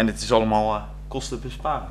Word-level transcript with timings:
En 0.00 0.06
het 0.06 0.20
is 0.20 0.32
allemaal 0.32 0.74
uh, 0.74 0.82
kostenbesparend. 1.08 1.88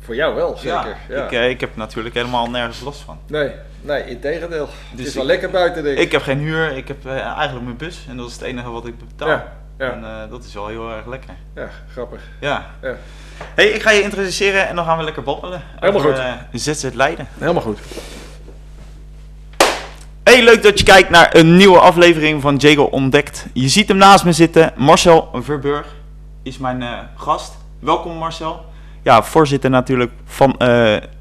Voor 0.00 0.14
jou 0.14 0.34
wel, 0.34 0.56
zeker. 0.56 0.96
Ja, 1.08 1.24
Ik, 1.24 1.32
uh, 1.32 1.48
ik 1.48 1.60
heb 1.60 1.76
natuurlijk 1.76 2.14
helemaal 2.14 2.50
nergens 2.50 2.80
last 2.80 3.00
van. 3.00 3.18
Nee, 3.26 3.50
nee 3.80 4.04
in 4.04 4.20
tegendeel. 4.20 4.66
Dus 4.66 4.98
het 4.98 5.06
is 5.06 5.14
wel 5.14 5.24
lekker 5.24 5.50
buiten, 5.50 5.82
denk 5.82 5.96
ik. 5.96 6.04
Ik 6.04 6.12
heb 6.12 6.22
geen 6.22 6.38
huur, 6.38 6.76
ik 6.76 6.88
heb 6.88 7.06
uh, 7.06 7.12
eigenlijk 7.12 7.64
mijn 7.64 7.76
bus 7.76 8.06
en 8.08 8.16
dat 8.16 8.26
is 8.26 8.32
het 8.32 8.42
enige 8.42 8.70
wat 8.70 8.86
ik 8.86 8.94
betaal. 8.98 9.28
Ja, 9.28 9.52
ja. 9.78 9.92
En 9.92 10.28
dat 10.30 10.44
is 10.44 10.54
wel 10.54 10.66
heel 10.66 10.90
erg 10.90 11.06
lekker. 11.06 11.34
Ja, 11.54 11.68
grappig. 11.90 12.20
Ja. 12.40 12.66
ja. 12.82 12.96
hey, 13.54 13.66
ik 13.66 13.82
ga 13.82 13.90
je 13.90 14.02
introduceren 14.02 14.68
en 14.68 14.76
dan 14.76 14.84
gaan 14.84 14.98
we 14.98 15.04
lekker 15.04 15.22
babbelen. 15.22 15.62
Helemaal 15.80 16.00
over, 16.00 16.38
goed. 16.52 16.60
ZZ 16.60 16.88
Leiden. 16.92 17.28
Helemaal 17.38 17.62
goed. 17.62 17.78
Hey, 20.22 20.42
leuk 20.42 20.62
dat 20.62 20.78
je 20.78 20.84
kijkt 20.84 21.10
naar 21.10 21.34
een 21.34 21.56
nieuwe 21.56 21.78
aflevering 21.78 22.42
van 22.42 22.56
Jago 22.56 22.82
Ontdekt. 22.82 23.46
Je 23.52 23.68
ziet 23.68 23.88
hem 23.88 23.96
naast 23.96 24.24
me 24.24 24.32
zitten. 24.32 24.72
Marcel 24.76 25.28
Verburg 25.32 26.00
is 26.42 26.58
mijn 26.58 26.80
uh, 26.80 26.98
gast. 27.16 27.56
Welkom 27.78 28.16
Marcel. 28.16 28.64
Ja, 29.02 29.22
voorzitter 29.22 29.70
natuurlijk 29.70 30.12
van 30.24 30.50
uh, 30.50 30.58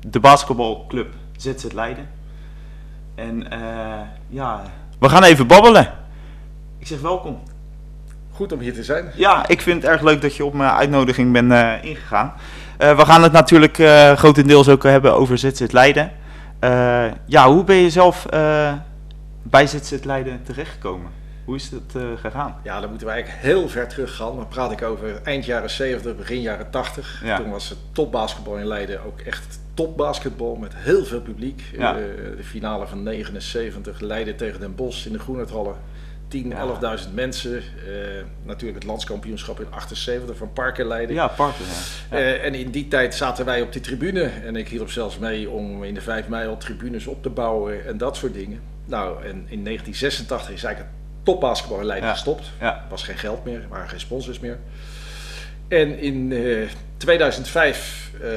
de 0.07 0.20
basketbalclub 0.21 1.13
ZZ 1.38 1.66
Leiden. 1.73 2.09
En 3.16 3.53
uh, 3.53 3.59
ja, 4.27 4.62
we 4.99 5.09
gaan 5.09 5.23
even 5.23 5.48
babbelen. 5.48 5.93
Ik 6.79 6.88
zeg 6.88 7.02
welkom. 7.02 7.39
Goed 8.31 8.52
om 8.52 8.59
hier 8.59 8.73
te 8.73 8.84
zijn. 8.84 9.12
Ja, 9.15 9.48
ik 9.48 9.62
vind 9.62 9.81
het 9.81 9.91
erg 9.91 10.02
leuk 10.02 10.21
dat 10.21 10.35
je 10.35 10.45
op 10.45 10.53
mijn 10.53 10.71
uitnodiging 10.71 11.31
bent 11.31 11.84
ingegaan. 11.84 12.34
we 12.77 13.05
gaan 13.05 13.23
het 13.23 13.31
natuurlijk 13.31 13.76
grotendeels 14.17 14.70
ook 14.70 14.84
hebben 14.84 15.15
over 15.15 15.38
ZZ 15.38 15.62
Leiden. 15.71 16.12
ja, 17.26 17.48
hoe 17.48 17.63
ben 17.63 17.76
je 17.76 17.90
zelf 17.90 18.26
bij 19.43 19.67
ZZ 19.67 20.03
Leiden 20.03 20.43
terechtgekomen? 20.43 21.20
Hoe 21.51 21.59
is 21.59 21.69
het 21.69 21.95
uh, 21.95 22.03
gegaan? 22.17 22.55
Ja, 22.63 22.79
dan 22.79 22.89
moeten 22.89 23.07
we 23.07 23.13
eigenlijk 23.13 23.43
heel 23.43 23.69
ver 23.69 23.87
terug 23.87 24.15
gaan. 24.15 24.35
Dan 24.35 24.47
praat 24.47 24.71
ik 24.71 24.81
over 24.81 25.21
eind 25.23 25.45
jaren 25.45 25.69
70, 25.69 26.15
begin 26.15 26.41
jaren 26.41 26.69
80. 26.69 27.21
Ja. 27.23 27.37
Toen 27.37 27.49
was 27.49 27.69
het 27.69 27.77
topbasketbal 27.91 28.57
in 28.57 28.65
Leiden 28.65 29.05
ook 29.05 29.20
echt 29.20 29.59
topbasketbal 29.73 30.55
met 30.55 30.76
heel 30.76 31.05
veel 31.05 31.21
publiek. 31.21 31.63
Ja. 31.73 31.99
Uh, 31.99 32.05
de 32.37 32.43
finale 32.43 32.87
van 32.87 33.03
79, 33.03 33.99
Leiden 33.99 34.35
tegen 34.35 34.59
Den 34.59 34.76
Bosch 34.76 35.05
in 35.05 35.11
de 35.11 35.20
Groenethallen. 35.20 35.76
10, 36.27 36.48
Ja. 36.48 36.98
11.000 37.07 37.13
mensen. 37.13 37.51
Uh, 37.51 37.61
natuurlijk 38.43 38.79
het 38.79 38.87
landskampioenschap 38.87 39.59
in 39.59 39.67
78 39.70 40.37
van 40.37 40.54
Parker 40.54 40.87
Leiden. 40.87 41.15
Ja, 41.15 41.27
Parker. 41.27 41.65
Ja. 42.11 42.17
Ja. 42.17 42.23
Uh, 42.23 42.45
en 42.45 42.54
in 42.54 42.71
die 42.71 42.87
tijd 42.87 43.15
zaten 43.15 43.45
wij 43.45 43.61
op 43.61 43.71
die 43.71 43.81
tribune. 43.81 44.23
En 44.23 44.55
ik 44.55 44.67
hielp 44.67 44.89
zelfs 44.89 45.17
mee 45.17 45.49
om 45.49 45.83
in 45.83 45.93
de 45.93 46.01
5 46.01 46.27
mei 46.27 46.48
al 46.48 46.57
tribunes 46.57 47.07
op 47.07 47.23
te 47.23 47.29
bouwen 47.29 47.85
en 47.85 47.98
dat 47.98 48.17
soort 48.17 48.33
dingen. 48.33 48.59
Nou, 48.85 49.15
en 49.17 49.45
in 49.48 49.63
1986 49.63 50.51
is 50.51 50.63
eigenlijk 50.63 50.77
het 50.93 51.01
topbasketbal 51.23 51.79
in 51.79 51.85
Leiden 51.85 52.07
Ja. 52.09 52.13
gestopt. 52.15 52.51
Ja. 52.59 52.75
Er 52.75 52.89
was 52.89 53.03
geen 53.03 53.17
geld 53.17 53.43
meer, 53.45 53.61
er 53.61 53.67
waren 53.69 53.89
geen 53.89 53.99
sponsors 53.99 54.39
meer. 54.39 54.57
En 55.67 55.99
in 55.99 56.31
eh 56.31 56.67
2005 56.97 58.11
eh, 58.21 58.29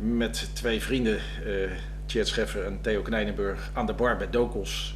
met 0.00 0.50
twee 0.52 0.82
vrienden, 0.82 1.18
Tjeerd 2.06 2.28
Scheffer 2.28 2.64
en 2.64 2.78
Theo 2.80 3.02
Knijnenburg, 3.02 3.70
aan 3.72 3.86
de 3.86 3.92
bar 3.92 4.16
bij 4.16 4.30
Dokos 4.30 4.94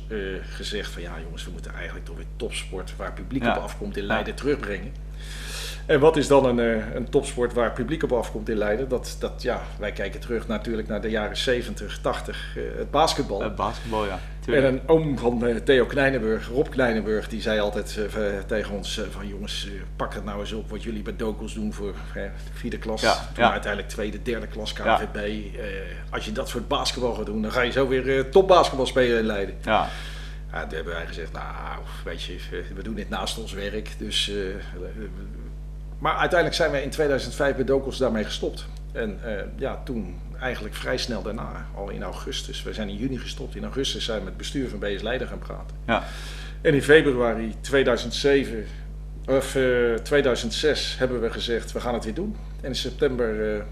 gezegd 0.50 0.90
van 0.90 1.02
ja 1.02 1.12
jongens, 1.24 1.44
we 1.44 1.50
moeten 1.50 1.74
eigenlijk 1.74 2.04
toch 2.06 2.16
weer 2.16 2.26
topsport 2.36 2.96
waar 2.96 3.12
publiek 3.12 3.42
Ja. 3.42 3.56
op 3.56 3.62
afkomt 3.62 3.96
in 3.96 4.04
Leiden 4.04 4.34
terugbrengen. 4.34 4.92
En 5.86 6.00
wat 6.00 6.16
is 6.16 6.28
dan 6.28 6.44
een, 6.44 6.58
eh, 6.58 6.94
een 6.94 7.08
topsport 7.08 7.52
waar 7.52 7.72
publiek 7.72 8.02
op 8.02 8.12
afkomt 8.12 8.48
in 8.48 8.56
Leiden? 8.56 8.88
Dat, 8.88 9.16
dat, 9.18 9.42
ja, 9.42 9.62
wij 9.78 9.92
kijken 9.92 10.20
terug 10.20 10.48
natuurlijk 10.48 10.88
naar 10.88 11.00
de 11.00 11.10
jaren 11.10 11.36
70, 11.36 12.00
80, 12.00 12.56
eh, 12.56 12.62
het 12.78 12.90
basketbal. 12.90 13.42
Uh, 13.42 13.54
basketbal, 13.54 14.06
ja. 14.06 14.18
En 14.46 14.64
een 14.64 14.80
oom 14.86 15.18
van 15.18 15.46
eh, 15.46 15.56
Theo 15.56 15.86
Knijnenburg, 15.86 16.48
Rob 16.48 16.68
Knijnenburg, 16.68 17.28
die 17.28 17.40
zei 17.40 17.60
altijd 17.60 17.98
tegen 18.46 18.74
ons 18.74 19.00
van 19.10 19.28
jongens, 19.28 19.68
pak 19.96 20.14
het 20.14 20.24
nou 20.24 20.40
eens 20.40 20.52
op 20.52 20.70
wat 20.70 20.82
jullie 20.82 21.02
bij 21.02 21.16
Dokos 21.16 21.54
doen 21.54 21.72
voor 21.72 21.94
vierde 22.52 22.78
klas. 22.78 23.00
Ja, 23.00 23.14
Toen 23.34 23.44
ja. 23.44 23.52
uiteindelijk 23.52 23.92
tweede, 23.92 24.22
derde 24.22 24.46
klas. 24.46 24.72
KVB. 24.72 25.44
Als 26.10 26.24
je 26.24 26.32
dat 26.32 26.48
soort 26.48 26.68
basketbal 26.68 27.14
gaat 27.14 27.26
doen, 27.26 27.42
dan 27.42 27.52
ga 27.52 27.60
je 27.60 27.70
zo 27.70 27.88
weer 27.88 28.30
topbasketbal 28.30 28.86
spelen 28.86 29.18
in 29.18 29.26
Leiden. 29.26 29.54
Ja. 29.62 29.88
Ja, 30.52 30.62
toen 30.62 30.74
hebben 30.74 30.94
wij 30.94 31.06
gezegd, 31.06 31.32
nou 31.32 31.44
weet 32.04 32.22
je, 32.22 32.36
we 32.74 32.82
doen 32.82 32.94
dit 32.94 33.08
naast 33.08 33.38
ons 33.38 33.52
werk. 33.52 33.90
Dus, 33.98 34.30
maar 35.98 36.16
uiteindelijk 36.16 36.54
zijn 36.54 36.70
wij 36.70 36.82
in 36.82 36.90
2005 36.90 37.54
bij 37.54 37.64
Dokos 37.64 37.98
daarmee 37.98 38.24
gestopt. 38.24 38.66
En 38.92 39.18
eh, 39.24 39.32
ja, 39.56 39.80
toen 39.84 40.14
eigenlijk 40.40 40.74
vrij 40.74 40.96
snel 40.96 41.22
daarna, 41.22 41.66
al 41.74 41.90
in 41.90 42.02
augustus, 42.02 42.62
we 42.62 42.72
zijn 42.72 42.88
in 42.88 42.96
juni 42.96 43.18
gestopt, 43.18 43.56
in 43.56 43.64
augustus 43.64 44.04
zijn 44.04 44.18
we 44.18 44.24
met 44.24 44.32
het 44.32 44.42
bestuur 44.42 44.68
van 44.68 44.78
BS 44.78 45.02
Leiden 45.02 45.28
gaan 45.28 45.38
praten. 45.38 45.76
Ja. 45.86 46.04
En 46.60 46.74
in 46.74 46.82
februari 46.82 47.54
2007, 47.60 48.66
of 49.26 49.54
eh, 49.54 49.94
2006 49.94 50.98
hebben 50.98 51.20
we 51.20 51.30
gezegd, 51.30 51.72
we 51.72 51.80
gaan 51.80 51.94
het 51.94 52.04
weer 52.04 52.14
doen. 52.14 52.36
En 52.60 52.68
in 52.68 52.74
september 52.74 53.54
eh, 53.54 53.62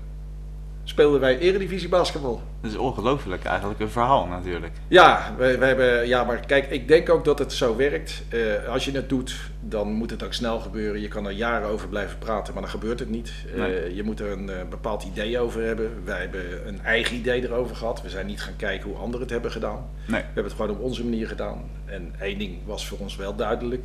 speelden 0.85 1.21
wij 1.21 1.39
Eredivisie 1.39 1.89
basketbal. 1.89 2.43
Dat 2.61 2.71
is 2.71 2.77
ongelooflijk 2.77 3.45
eigenlijk, 3.45 3.81
een 3.81 3.91
verhaal 3.91 4.27
natuurlijk. 4.27 4.73
Ja, 4.89 5.35
we, 5.39 5.59
we 5.59 5.65
hebben, 5.65 6.07
ja, 6.09 6.25
maar 6.25 6.47
kijk, 6.47 6.71
ik 6.71 6.89
denk 6.89 7.09
ook 7.11 7.25
dat 7.25 7.39
het 7.39 7.53
zo 7.53 7.77
werkt. 7.77 8.23
Eh, 8.29 8.69
als 8.69 8.85
je 8.85 8.91
het 8.91 9.09
doet, 9.09 9.37
dan 9.61 9.93
moet 9.93 10.11
het 10.11 10.23
ook 10.23 10.33
snel 10.33 10.61
gebeuren. 10.61 11.01
Je 11.01 11.09
kan 11.09 11.27
er 11.27 11.33
jaren 11.33 11.69
over 11.69 11.89
blijven 11.89 12.19
praten, 12.19 12.53
maar 12.53 12.63
dan 12.63 12.71
gebeurt 12.71 12.99
het 12.99 13.11
niet. 13.11 13.33
Eh, 13.53 13.59
Nee. 13.59 13.95
je 13.95 14.03
moet 14.03 14.21
er 14.21 14.31
een 14.31 14.49
eh, 14.51 14.57
bepaald 14.71 15.03
idee 15.05 15.39
over 15.39 15.63
hebben. 15.63 15.91
Wij 16.05 16.21
hebben 16.21 16.69
een 16.69 16.81
eigen 16.83 17.17
idee 17.17 17.43
erover 17.43 17.77
gehad. 17.77 18.03
We 18.03 18.09
zijn 18.11 18.27
niet 18.27 18.43
gaan 18.43 18.57
kijken 18.57 18.91
hoe 18.91 18.99
anderen 18.99 19.21
het 19.21 19.31
hebben 19.31 19.51
gedaan. 19.51 19.89
Nee. 20.07 20.21
We 20.21 20.27
hebben 20.27 20.45
het 20.45 20.53
gewoon 20.53 20.71
op 20.71 20.81
onze 20.81 21.05
manier 21.05 21.29
gedaan. 21.29 21.71
En 21.85 22.15
één 22.21 22.39
ding 22.39 22.59
was 22.65 22.87
voor 22.87 22.99
ons 22.99 23.17
wel 23.17 23.35
duidelijk. 23.37 23.83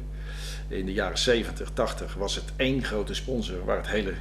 In 0.67 0.85
de 0.85 0.93
jaren 0.93 1.17
70, 1.17 1.69
80 1.73 2.13
was 2.13 2.35
het 2.35 2.45
één 2.55 2.83
grote 2.83 3.13
sponsor 3.13 3.65
waar 3.65 3.77
het 3.77 3.88
hele 3.88 4.13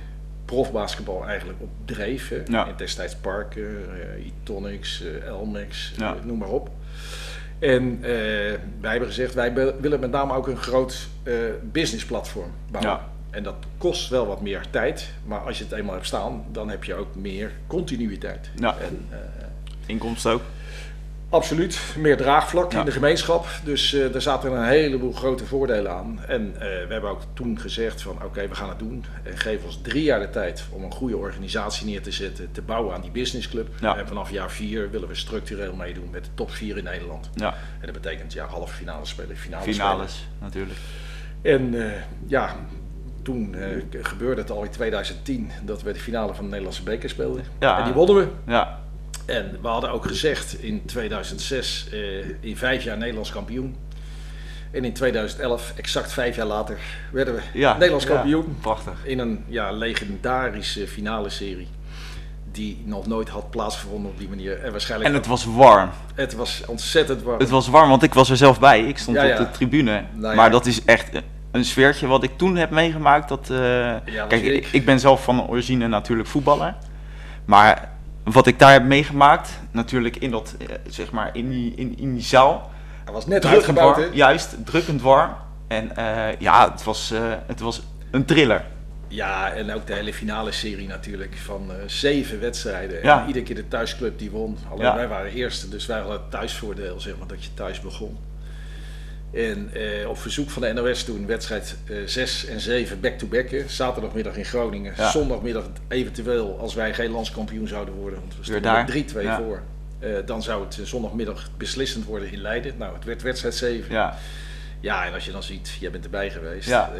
profbasketbal 0.48 1.26
eigenlijk 1.26 1.60
op 1.60 1.68
dreef. 1.84 2.28
Hè. 2.28 2.42
Ja. 2.46 2.66
En 2.68 2.74
destijds 2.76 3.16
Parker, 3.16 3.70
Itonics, 4.24 5.02
eh, 5.02 5.26
Elmex, 5.26 5.92
Ja. 5.96 6.14
eh, 6.14 6.24
noem 6.24 6.38
maar 6.38 6.48
op. 6.48 6.70
En 7.58 8.00
wij 8.80 8.90
hebben 8.90 9.08
gezegd, 9.08 9.34
wij 9.34 9.52
willen 9.80 10.00
met 10.00 10.10
name 10.10 10.34
ook 10.34 10.46
een 10.46 10.56
groot 10.56 11.08
eh 11.22 11.34
businessplatform 11.62 12.50
bouwen. 12.70 12.92
Ja. 12.92 13.08
En 13.30 13.42
dat 13.42 13.54
kost 13.78 14.08
wel 14.08 14.26
wat 14.26 14.40
meer 14.40 14.62
tijd, 14.70 15.12
maar 15.24 15.40
als 15.40 15.58
je 15.58 15.64
het 15.64 15.72
eenmaal 15.72 15.94
hebt 15.94 16.06
staan, 16.06 16.44
dan 16.52 16.68
heb 16.70 16.84
je 16.84 16.94
ook 16.94 17.14
meer 17.14 17.52
continuïteit. 17.66 18.50
En, 18.80 19.08
Inkomsten 19.86 20.32
ook. 20.32 20.42
Absoluut, 21.30 21.80
meer 21.96 22.16
draagvlak 22.16 22.72
Ja. 22.72 22.78
in 22.78 22.84
de 22.84 22.90
gemeenschap. 22.90 23.46
Dus 23.64 23.92
eh 23.92 24.14
er 24.14 24.22
zaten 24.22 24.52
een 24.52 24.64
heleboel 24.64 25.12
grote 25.12 25.44
voordelen 25.46 25.92
aan. 25.92 26.20
En 26.28 26.52
eh, 26.54 26.60
we 26.60 26.92
hebben 26.92 27.10
ook 27.10 27.20
toen 27.32 27.58
gezegd 27.60 28.02
van 28.02 28.18
oké, 28.24 28.48
we 28.48 28.54
gaan 28.54 28.68
het 28.68 28.78
doen. 28.78 29.04
En 29.22 29.38
geef 29.38 29.64
ons 29.64 29.78
drie 29.82 30.02
jaar 30.02 30.20
de 30.20 30.30
tijd 30.30 30.64
om 30.70 30.84
een 30.84 30.92
goede 30.92 31.16
organisatie 31.16 31.86
neer 31.86 32.02
te 32.02 32.10
zetten, 32.12 32.52
te 32.52 32.62
bouwen 32.62 32.94
aan 32.94 33.00
die 33.00 33.10
businessclub. 33.10 33.68
Ja. 33.80 33.96
En 33.96 34.06
vanaf 34.06 34.30
jaar 34.30 34.50
vier 34.50 34.90
willen 34.90 35.08
we 35.08 35.14
structureel 35.14 35.74
meedoen 35.74 36.10
met 36.10 36.24
de 36.24 36.30
top 36.34 36.50
vier 36.50 36.76
in 36.76 36.84
Nederland. 36.84 37.30
Ja. 37.34 37.54
En 37.80 37.92
dat 37.92 38.02
betekent 38.02 38.32
ja, 38.32 38.46
halve 38.46 38.74
finale 38.74 39.04
spelen, 39.06 39.36
finale 39.36 39.62
Finales 39.72 40.28
natuurlijk. 40.40 40.78
spelen. 41.40 41.74
En 41.74 41.86
eh, 41.86 42.02
ja, 42.26 42.54
toen 43.22 43.56
gebeurde 44.02 44.40
het 44.40 44.50
al 44.50 44.62
in 44.62 44.70
2010 44.70 45.50
dat 45.64 45.82
we 45.82 45.92
de 45.92 45.98
finale 45.98 46.34
van 46.34 46.44
de 46.44 46.48
Nederlandse 46.50 46.82
beker 46.82 47.08
speelden. 47.08 47.44
Ja. 47.60 47.78
En 47.78 47.84
die 47.84 47.92
wonnen 47.92 48.16
we. 48.16 48.28
Ja. 48.46 48.78
En 49.28 49.58
we 49.62 49.68
hadden 49.68 49.90
ook 49.90 50.06
gezegd 50.06 50.62
in 50.62 50.82
2006 50.86 51.86
eh, 51.92 51.98
in 52.40 52.56
vijf 52.56 52.82
jaar 52.82 52.96
Nederlands 52.98 53.30
kampioen. 53.32 53.76
En 54.70 54.84
in 54.84 54.92
2011, 54.92 55.72
exact 55.76 56.12
vijf 56.12 56.36
jaar 56.36 56.46
later, 56.46 56.78
werden 57.12 57.34
we 57.34 57.40
Ja. 57.52 57.72
Nederlands 57.72 58.04
Ja. 58.04 58.10
kampioen. 58.14 58.56
Prachtig. 58.60 58.92
In 59.04 59.18
een 59.18 59.44
ja, 59.48 59.70
legendarische 59.72 60.86
finale 60.88 61.28
serie. 61.30 61.68
Die 62.52 62.82
nog 62.84 63.06
nooit 63.06 63.28
had 63.28 63.50
plaatsgevonden 63.50 64.10
op 64.10 64.18
die 64.18 64.28
manier. 64.28 64.62
En 64.64 64.70
waarschijnlijk. 64.70 65.10
En 65.10 65.16
het 65.16 65.26
was 65.26 65.44
warm. 65.44 65.90
het 66.14 66.34
was 66.34 66.62
ontzettend 66.66 67.22
warm. 67.22 67.38
Het 67.40 67.48
was 67.50 67.68
warm, 67.68 67.88
want 67.88 68.02
ik 68.02 68.14
was 68.14 68.30
er 68.30 68.36
zelf 68.36 68.60
bij. 68.60 68.80
Ik 68.84 68.98
stond 68.98 69.16
Ja, 69.16 69.30
op 69.30 69.36
de 69.36 69.50
tribune. 69.50 70.04
Nou. 70.14 70.36
Maar 70.36 70.50
dat 70.50 70.66
is 70.66 70.84
echt 70.84 71.10
een 71.50 71.64
sfeertje 71.64 72.06
wat 72.06 72.22
ik 72.22 72.30
toen 72.36 72.56
heb 72.56 72.70
meegemaakt. 72.70 73.28
Dat, 73.28 73.50
eh, 73.50 73.94
kijk, 74.28 74.42
ik. 74.42 74.68
ik 74.72 74.84
ben 74.84 75.00
zelf 75.00 75.24
van 75.24 75.48
origine 75.48 75.88
natuurlijk 75.88 76.28
voetballer. 76.28 76.74
Maar 77.44 77.96
wat 78.32 78.46
ik 78.46 78.58
daar 78.58 78.72
heb 78.72 78.84
meegemaakt, 78.84 79.50
natuurlijk 79.70 80.16
in 80.16 80.30
dat, 80.30 80.54
eh, 80.58 80.66
zeg 80.88 81.10
maar, 81.10 81.30
in 81.32 81.48
die, 81.50 81.74
in, 81.74 81.98
in 81.98 82.14
die 82.14 82.22
zaal. 82.22 82.70
Hij 83.04 83.12
was 83.12 83.26
net 83.26 83.40
drukkend 83.40 83.66
uitgebouwd, 83.68 83.96
warm. 83.96 84.14
Juist, 84.14 84.56
drukkend 84.64 85.02
warm. 85.02 85.34
En 85.68 85.96
eh, 85.96 86.40
ja, 86.40 86.70
het 86.70 86.84
was, 86.84 87.10
eh, 87.10 87.20
het 87.46 87.60
was 87.60 87.82
een 88.10 88.24
thriller. 88.24 88.64
Ja, 89.08 89.52
en 89.52 89.72
ook 89.74 89.86
de 89.86 89.94
hele 89.94 90.14
finale 90.14 90.52
serie 90.52 90.88
natuurlijk 90.88 91.36
van 91.44 91.70
zeven 91.86 92.40
wedstrijden. 92.40 93.02
Ja. 93.02 93.20
En 93.20 93.26
iedere 93.26 93.44
keer 93.44 93.54
de 93.54 93.68
thuisclub 93.68 94.18
die 94.18 94.30
won. 94.30 94.58
Alleen 94.70 94.84
Ja. 94.84 94.94
wij 94.94 95.08
waren 95.08 95.32
eerste, 95.32 95.68
dus 95.68 95.86
wij 95.86 95.98
hadden 95.98 96.20
het 96.20 96.30
thuisvoordeel, 96.30 97.00
zeg 97.00 97.18
maar, 97.18 97.26
dat 97.26 97.44
je 97.44 97.54
thuis 97.54 97.80
begon. 97.80 98.18
En 99.32 99.70
eh, 99.72 100.08
op 100.08 100.18
verzoek 100.18 100.50
van 100.50 100.62
de 100.62 100.72
NOS 100.72 101.04
toen 101.04 101.26
wedstrijd 101.26 101.76
6 102.06 102.46
en 102.46 102.60
7 102.60 103.00
back-to-back. 103.00 103.48
Zaterdagmiddag 103.66 104.36
in 104.36 104.44
Groningen. 104.44 104.92
Ja. 104.96 105.10
Zondagmiddag 105.10 105.64
eventueel, 105.88 106.58
als 106.58 106.74
wij 106.74 106.94
geen 106.94 107.10
landskampioen 107.10 107.68
zouden 107.68 107.94
worden. 107.94 108.20
Want 108.20 108.36
we 108.36 108.42
stonden 108.42 108.62
daar. 108.62 108.84
met 108.84 109.12
3-2 109.14 109.22
Ja. 109.22 109.36
voor. 109.42 109.62
eh, 109.98 110.10
dan 110.26 110.42
zou 110.42 110.64
het 110.64 110.78
eh, 110.78 110.84
zondagmiddag 110.84 111.50
beslissend 111.56 112.04
worden 112.04 112.32
in 112.32 112.40
Leiden. 112.40 112.74
Nou, 112.78 112.94
het 112.94 113.04
werd 113.04 113.22
wedstrijd 113.22 113.54
7. 113.54 113.92
Ja, 113.94 114.18
Ja, 114.80 115.06
en 115.06 115.12
als 115.12 115.24
je 115.24 115.30
dan 115.32 115.42
ziet, 115.42 115.76
jij 115.80 115.90
bent 115.90 116.04
erbij 116.04 116.30
geweest, 116.30 116.68
Ja. 116.68 116.90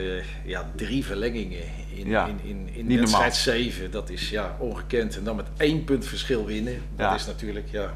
ja, 0.45 0.71
drie 0.77 1.05
verlengingen 1.05 1.63
in, 1.95 2.07
in, 2.07 2.41
in, 2.45 2.69
in 2.73 2.99
wedstrijd 2.99 3.11
normaal. 3.11 3.31
7, 3.33 3.91
dat 3.91 4.11
is 4.11 4.31
ja, 4.31 4.57
ongekend. 4.59 5.17
En 5.17 5.25
dan 5.25 5.37
met 5.37 5.47
één 5.57 5.85
punt 5.85 6.07
verschil 6.07 6.47
winnen, 6.47 6.83
dat 6.97 7.15
is 7.15 7.27
natuurlijk, 7.27 7.67
ja, 7.71 7.95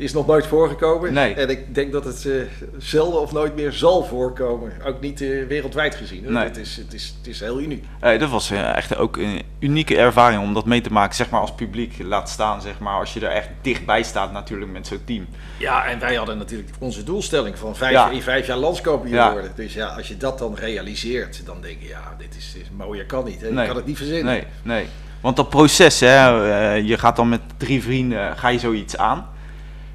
is 0.00 0.12
nog 0.12 0.26
nooit 0.26 0.46
voorgekomen. 0.46 1.12
Nee. 1.12 1.34
En 1.34 1.48
ik 1.48 1.74
denk 1.74 1.92
dat 1.92 2.04
het 2.04 2.26
eh, 2.26 2.32
zelden 2.78 3.20
of 3.20 3.32
nooit 3.32 3.54
meer 3.54 3.72
zal 3.72 4.04
voorkomen, 4.04 4.72
ook 4.84 5.00
niet 5.00 5.20
eh, 5.20 5.46
wereldwijd 5.46 5.94
gezien. 5.94 6.22
Hoor. 6.24 6.32
Nee. 6.32 6.44
Het, 6.44 6.56
is, 6.56 6.76
het, 6.76 6.94
is, 6.94 7.14
het 7.18 7.26
is 7.26 7.40
heel 7.40 7.60
uniek. 7.60 7.84
Dat 8.00 8.30
was 8.30 8.50
eh, 8.50 8.76
echt 8.76 8.96
ook 8.96 9.16
een 9.16 9.42
unieke 9.58 9.96
ervaring 9.96 10.42
om 10.42 10.54
dat 10.54 10.64
mee 10.64 10.80
te 10.80 10.92
maken, 10.92 11.16
zeg 11.16 11.30
maar 11.30 11.40
als 11.40 11.54
publiek 11.54 12.02
laat 12.02 12.28
staan, 12.28 12.62
zeg 12.62 12.78
maar, 12.78 12.98
als 12.98 13.14
je 13.14 13.20
er 13.20 13.32
echt 13.32 13.48
dichtbij 13.62 14.02
staat 14.02 14.32
natuurlijk 14.32 14.70
met 14.70 14.86
zo'n 14.86 15.04
team. 15.04 15.26
Ja, 15.58 15.84
en 15.84 15.98
wij 15.98 16.14
hadden 16.14 16.38
natuurlijk 16.38 16.70
onze 16.78 17.04
doelstelling 17.04 17.58
van 17.58 17.76
vijf, 17.76 17.92
Ja. 17.92 18.10
in 18.10 18.22
vijf 18.22 18.46
jaar 18.46 18.56
landskampioen 18.56 19.14
Ja. 19.14 19.32
worden. 19.32 19.52
Dus 19.54 19.74
ja, 19.74 19.86
als 19.86 20.08
je 20.08 20.16
dat 20.16 20.38
dan 20.38 20.54
realiseert, 20.54 21.46
dan 21.46 21.60
denk 21.60 21.76
je, 21.80 21.88
ja, 21.88 22.14
dit 22.18 22.36
is, 22.36 22.56
mooier 22.76 23.06
kan 23.06 23.24
niet. 23.24 23.40
Hè? 23.40 23.46
Je 23.46 23.66
kan 23.66 23.76
het 23.76 23.86
niet 23.86 23.96
verzinnen. 23.96 24.32
Nee, 24.32 24.44
nee. 24.62 24.86
Want 25.20 25.36
dat 25.36 25.48
proces, 25.48 26.00
hè, 26.00 26.28
je 26.74 26.98
gaat 26.98 27.16
dan 27.16 27.28
met 27.28 27.40
drie 27.56 27.82
vrienden, 27.82 28.36
ga 28.36 28.48
je 28.48 28.58
zoiets 28.58 28.96
aan. 28.96 29.38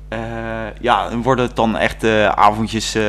Eh, 0.07 0.19
ja, 0.81 1.09
en 1.09 1.21
worden 1.21 1.45
het 1.45 1.55
dan 1.55 1.77
echt 1.77 2.03
eh, 2.03 2.27
avondjes 2.27 2.95
eh, 2.95 3.01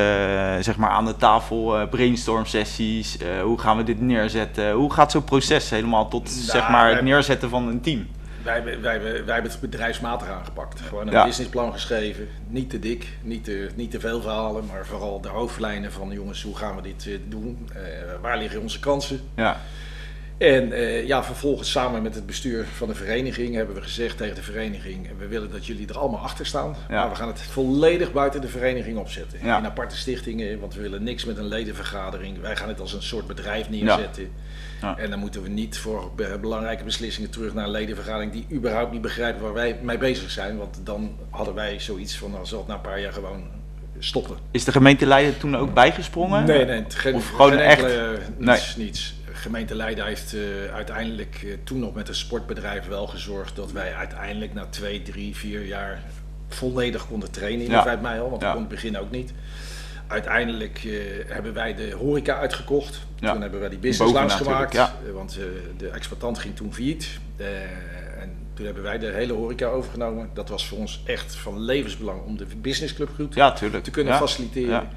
zeg 0.59 0.77
maar 0.77 0.89
aan 0.89 1.05
de 1.05 1.15
tafel, 1.15 1.87
brainstorm 1.89 2.45
sessies, 2.45 3.17
hoe 3.43 3.59
gaan 3.59 3.77
we 3.77 3.83
dit 3.83 4.01
neerzetten? 4.01 4.71
Hoe 4.71 4.93
gaat 4.93 5.11
zo'n 5.11 5.23
proces 5.23 5.69
helemaal 5.69 6.07
tot 6.07 6.23
Nou, 6.23 6.35
zeg 6.41 6.69
maar, 6.69 6.85
het 6.85 6.93
wij- 6.93 7.03
neerzetten 7.03 7.49
van 7.49 7.67
een 7.67 7.81
team? 7.81 8.07
Wij, 8.43 8.53
hebben- 8.55 8.81
wij, 8.81 8.91
hebben- 8.91 9.25
wij 9.25 9.33
hebben 9.33 9.51
het 9.51 9.61
bedrijfsmatig 9.61 10.27
aangepakt. 10.27 10.81
Gewoon 10.81 11.07
een 11.07 11.13
Ja. 11.13 11.25
businessplan 11.25 11.71
geschreven. 11.73 12.27
Niet 12.47 12.69
te 12.69 12.79
dik, 12.79 13.07
niet 13.21 13.43
te, 13.43 13.69
niet 13.75 13.91
te 13.91 13.99
veel 13.99 14.21
verhalen, 14.21 14.65
maar 14.71 14.85
vooral 14.85 15.21
de 15.21 15.27
hoofdlijnen 15.27 15.91
van 15.91 16.09
jongens, 16.11 16.41
hoe 16.43 16.55
gaan 16.57 16.75
we 16.75 16.81
dit 16.81 17.09
doen? 17.27 17.69
Waar 18.21 18.37
liggen 18.37 18.61
onze 18.61 18.79
kansen? 18.79 19.19
Ja, 19.35 19.57
En 20.37 20.71
eh, 20.71 21.07
ja, 21.07 21.23
vervolgens 21.23 21.71
samen 21.71 22.01
met 22.01 22.15
het 22.15 22.25
bestuur 22.25 22.65
van 22.75 22.87
de 22.87 22.95
vereniging 22.95 23.55
hebben 23.55 23.75
we 23.75 23.81
gezegd 23.81 24.17
tegen 24.17 24.35
de 24.35 24.41
vereniging, 24.41 25.07
we 25.17 25.27
willen 25.27 25.51
dat 25.51 25.65
jullie 25.65 25.87
er 25.87 25.97
allemaal 25.97 26.19
achter 26.19 26.45
staan. 26.45 26.75
Ja. 26.89 26.95
Maar 26.95 27.09
we 27.09 27.15
gaan 27.15 27.27
het 27.27 27.41
volledig 27.41 28.11
buiten 28.11 28.41
de 28.41 28.47
vereniging 28.47 28.97
opzetten. 28.97 29.39
Ja. 29.43 29.57
In 29.57 29.65
aparte 29.65 29.97
stichtingen, 29.97 30.59
want 30.59 30.73
we 30.75 30.81
willen 30.81 31.03
niks 31.03 31.25
met 31.25 31.37
een 31.37 31.47
ledenvergadering. 31.47 32.41
Wij 32.41 32.55
gaan 32.55 32.67
het 32.67 32.79
als 32.79 32.93
een 32.93 33.01
soort 33.03 33.27
bedrijf 33.27 33.69
neerzetten. 33.69 34.29
Ja. 34.81 34.97
En 34.97 35.09
dan 35.09 35.19
moeten 35.19 35.41
we 35.43 35.49
niet 35.49 35.77
voor 35.77 36.11
be- 36.15 36.37
belangrijke 36.41 36.83
beslissingen 36.83 37.29
terug 37.29 37.53
naar 37.53 37.63
een 37.65 37.71
ledenvergadering 37.71 38.31
die 38.31 38.45
überhaupt 38.51 38.91
niet 38.91 39.01
begrijpen 39.01 39.41
waar 39.41 39.53
wij 39.53 39.79
mee 39.81 39.97
bezig 39.97 40.31
zijn. 40.31 40.57
Want 40.57 40.79
dan 40.83 41.15
hadden 41.29 41.53
wij 41.53 41.79
zoiets 41.79 42.17
van, 42.17 42.31
dan 42.31 42.47
zal 42.47 42.59
het 42.59 42.67
na 42.67 42.73
een 42.73 42.81
paar 42.81 42.99
jaar 43.01 43.13
gewoon 43.13 43.43
stoppen. 43.99 44.37
is 44.51 44.63
de 44.63 44.71
gemeenteleider 44.71 45.37
toen 45.37 45.55
ook 45.57 45.73
bijgesprongen? 45.73 46.45
Nee, 46.45 46.65
nee, 46.65 46.83
geen, 46.87 47.15
Of 47.15 47.29
gewoon 47.29 47.51
geen 47.51 47.59
echt- 47.59 47.81
enkele, 47.83 48.17
niets, 48.37 48.75
niets. 48.75 49.15
Gemeente 49.47 49.75
Leiden 49.75 50.05
heeft 50.05 50.33
eh, 50.33 50.73
uiteindelijk 50.73 51.41
eh, 51.43 51.53
toen 51.63 51.79
nog 51.79 51.93
met 51.93 52.07
een 52.07 52.15
sportbedrijf 52.15 52.87
wel 52.87 53.07
gezorgd 53.07 53.55
dat 53.55 53.71
wij 53.71 53.93
uiteindelijk 53.95 54.53
na 54.53 54.65
twee, 54.69 55.01
drie, 55.01 55.35
vier 55.35 55.65
jaar 55.65 56.01
volledig 56.47 57.07
konden 57.07 57.31
trainen 57.31 57.65
in 57.65 57.71
Ja. 57.71 57.77
de 57.77 57.87
5 57.89 57.99
mei 58.01 58.19
al, 58.19 58.29
want 58.29 58.41
Ja. 58.41 58.47
we 58.47 58.53
konden 58.55 58.71
het 58.71 58.81
begin 58.81 58.99
ook 58.99 59.11
niet. 59.11 59.33
Uiteindelijk 60.07 60.81
eh, 60.85 60.91
hebben 61.33 61.53
wij 61.53 61.75
de 61.75 61.91
horeca 61.91 62.37
uitgekocht. 62.37 62.99
Ja. 63.19 63.31
Toen 63.31 63.41
hebben 63.41 63.59
wij 63.59 63.69
die 63.69 63.77
business 63.79 64.13
lounge 64.13 64.27
natuurlijk, 64.29 64.71
gemaakt, 64.73 64.91
want 65.13 65.39
de 65.77 65.89
exploitant 65.89 66.37
ging 66.39 66.55
toen 66.55 66.73
failliet. 66.73 67.19
En 68.19 68.35
toen 68.53 68.65
hebben 68.65 68.83
wij 68.83 68.97
de 68.97 69.07
hele 69.11 69.33
horeca 69.33 69.67
overgenomen. 69.67 70.29
Dat 70.33 70.49
was 70.49 70.67
voor 70.67 70.77
ons 70.77 71.01
echt 71.05 71.35
van 71.35 71.59
levensbelang 71.59 72.21
om 72.25 72.37
de 72.37 72.45
businessclub 72.61 73.09
goed 73.15 73.33
Ja, 73.35 73.51
tuurlijk. 73.51 73.83
te 73.83 73.91
kunnen 73.91 74.13
faciliteren. 74.17 74.89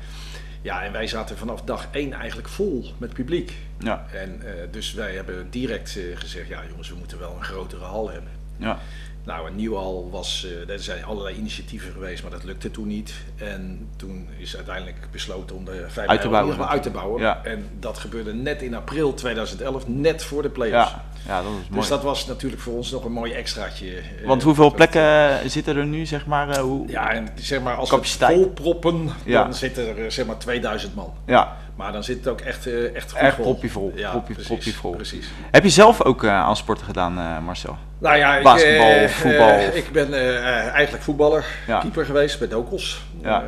Ja. 0.63 0.83
En 0.83 0.93
wij 0.93 1.07
zaten 1.07 1.37
vanaf 1.37 1.63
dag 1.63 1.89
één 1.91 2.13
eigenlijk 2.13 2.49
vol 2.49 2.93
met 2.99 3.13
publiek. 3.13 3.57
Ja, 3.79 4.07
En 4.13 4.43
eh, 4.43 4.53
dus 4.71 4.93
wij 4.93 5.15
hebben 5.15 5.51
direct 5.51 5.97
eh, 5.97 6.03
gezegd, 6.15 6.49
ja 6.49 6.63
jongens, 6.69 6.89
we 6.89 6.95
moeten 6.95 7.19
wel 7.19 7.35
een 7.37 7.45
grotere 7.45 7.85
hal 7.85 8.11
hebben. 8.11 8.31
ja. 8.57 8.79
Nou, 9.25 9.47
een 9.49 9.57
nieuwe 9.57 9.77
hal 9.77 10.09
was, 10.11 10.47
eh, 10.67 10.73
er 10.75 10.81
zijn 10.81 11.05
allerlei 11.05 11.37
initiatieven 11.37 11.93
geweest, 11.93 12.23
maar 12.23 12.31
dat 12.31 12.45
lukte 12.45 12.71
toen 12.71 12.87
niet. 12.87 13.13
En 13.37 13.89
toen 13.97 14.29
is 14.39 14.57
uiteindelijk 14.57 14.97
besloten 15.11 15.57
om 15.57 15.65
de 15.65 15.85
vijf 15.89 16.09
Uit 16.09 16.21
te 16.21 16.29
bouwen 16.29 16.69
uit 16.69 16.83
te 16.83 16.91
bouwen. 16.91 17.21
Ja. 17.23 17.41
En 17.45 17.67
dat 17.79 17.99
gebeurde 17.99 18.35
net 18.35 18.63
in 18.63 18.75
april 18.75 19.15
2011, 19.15 19.89
net 19.89 20.25
voor 20.25 20.43
de 20.43 20.49
play-offs. 20.49 20.91
ja. 20.91 21.05
ja 21.27 21.37
dat 21.43 21.51
is 21.63 21.69
mooi. 21.69 21.81
Dus 21.81 21.89
dat 21.89 22.03
was 22.03 22.27
natuurlijk 22.27 22.63
voor 22.63 22.75
ons 22.75 22.91
nog 22.91 23.05
een 23.05 23.13
mooi 23.13 23.33
extraatje. 23.33 23.97
eh, 23.97 24.27
Want 24.27 24.43
hoeveel 24.43 24.75
plekken 24.75 25.51
zitten 25.51 25.77
er 25.77 25.87
nu, 25.87 26.07
zeg 26.07 26.27
maar? 26.27 26.49
eh, 26.49 26.59
hoe... 26.61 26.89
Ja, 26.89 27.11
en 27.11 27.29
zeg 27.35 27.61
maar 27.61 27.75
als 27.75 27.89
Capaciteit. 27.91 28.59
we 28.63 29.09
Ja. 29.25 29.43
dan 29.43 29.55
zitten 29.55 29.89
er 29.89 30.05
eh, 30.05 30.11
zeg 30.11 30.27
maar 30.27 30.39
2000 30.39 30.95
man. 30.95 31.13
ja. 31.27 31.57
Maar 31.77 31.93
dan 31.93 32.05
zit 32.05 32.17
het 32.17 32.29
ook 32.29 32.41
echt, 32.41 32.67
eh, 32.67 32.95
echt 32.95 33.11
goed 33.11 33.21
Echt 33.21 33.37
vol. 33.37 33.59
vol, 33.71 33.93
Ja, 33.95 34.11
proppie- 34.11 34.35
precies, 34.35 34.53
proppie 34.53 34.75
vol. 34.75 34.91
Precies. 34.93 35.27
Heb 35.51 35.63
je 35.63 35.69
zelf 35.71 36.03
ook 36.05 36.25
eh, 36.25 36.31
aan 36.31 36.57
sporten 36.57 36.85
gedaan, 36.87 37.19
eh, 37.19 37.39
Marcel? 37.45 37.77
Nou 38.01 38.17
ja, 38.17 38.37
ik, 38.37 38.43
Basketbal, 38.43 38.87
eh, 38.87 39.09
voetbal. 39.09 39.49
eh, 39.49 39.77
ik 39.77 39.91
ben 39.93 40.13
eh, 40.15 40.45
eigenlijk 40.69 41.03
voetballer, 41.05 41.45
Ja. 41.67 41.79
keeper 41.81 42.05
geweest 42.05 42.39
bij 42.39 42.49
Dokos. 42.49 43.03
Ja. 43.23 43.45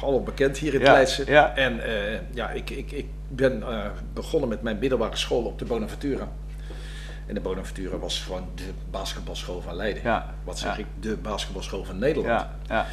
Al 0.00 0.22
bekend 0.22 0.58
hier 0.58 0.74
in 0.74 0.80
Ja, 0.80 0.92
Leidse. 0.92 1.22
ja. 1.26 1.56
En 1.56 1.80
ja, 2.34 2.50
ik, 2.50 2.70
ik, 2.70 2.92
ik 2.92 3.06
ben 3.28 3.62
begonnen 4.14 4.48
met 4.48 4.62
mijn 4.62 4.78
middelbare 4.78 5.16
school 5.16 5.44
op 5.44 5.58
de 5.58 5.64
Bonaventura. 5.64 6.28
En 7.26 7.34
de 7.34 7.40
Bonaventura 7.40 7.98
was 7.98 8.20
gewoon 8.26 8.48
de 8.54 8.70
basketbalschool 8.90 9.60
van 9.60 9.74
Leiden. 9.76 10.02
Ja, 10.02 10.34
Wat 10.44 10.58
zeg 10.58 10.72
ja. 10.72 10.78
ik? 10.78 10.86
De 11.00 11.16
basketbalschool 11.16 11.84
van 11.84 11.98
Nederland. 11.98 12.40
Ja, 12.40 12.50
ja. 12.68 12.86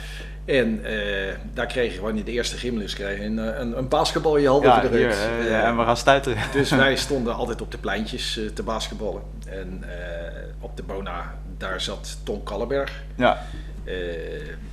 En 0.46 0.86
eh, 0.86 1.34
daar 1.54 1.66
kreeg 1.66 1.92
je 1.92 1.98
gewoon 1.98 2.18
in 2.18 2.26
de 2.26 2.32
eerste 2.32 2.58
gymles 2.58 2.94
kreeg 2.94 3.18
je 3.18 3.24
een, 3.26 3.40
eh, 3.40 3.60
een, 3.60 3.78
een 3.78 3.88
basketbal 3.88 4.36
in 4.36 4.42
je 4.42 4.48
hand 4.48 4.64
ja 4.64 4.78
over 4.78 4.92
de 4.92 4.98
hier, 4.98 5.08
rug. 5.08 5.16
eh, 5.18 5.60
Eh, 5.60 5.64
en 5.68 5.78
we 5.78 5.84
gaan 5.84 5.98
stuiteren. 5.98 6.38
dus 6.52 6.70
wij 6.86 6.96
stonden 6.96 7.36
altijd 7.36 7.62
op 7.62 7.72
de 7.72 7.78
pleintjes 7.78 8.40
te 8.54 8.64
basketballen. 8.64 9.22
En 9.50 9.84
op 10.60 10.78
de 10.78 10.84
Bona, 10.84 11.34
daar 11.58 11.82
zat 11.82 12.18
Tom 12.24 12.44
Kallenberg. 12.44 13.04
Ja, 13.16 13.42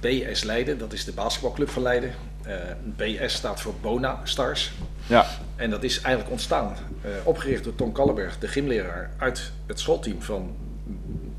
BS 0.01 0.43
Leiden, 0.43 0.79
dat 0.79 0.93
is 0.93 1.05
de 1.05 1.13
basketbalclub 1.13 1.69
van 1.69 1.83
Leiden. 1.83 2.11
Eh, 2.43 2.55
BS 2.97 3.35
staat 3.35 3.61
voor 3.61 3.75
Bona 3.81 4.21
Stars. 4.25 4.73
ja, 5.07 5.27
En 5.57 5.71
dat 5.71 5.83
is 5.83 6.01
eigenlijk 6.01 6.31
ontstaan, 6.31 6.77
eh, 7.03 7.11
opgericht 7.25 7.65
door 7.65 7.75
Tom 7.75 7.93
Kallenberg, 7.93 8.39
de 8.39 8.49
gymleraar, 8.49 9.11
uit 9.17 9.53
het 9.67 9.81
schoolteam 9.81 10.23
van 10.23 10.57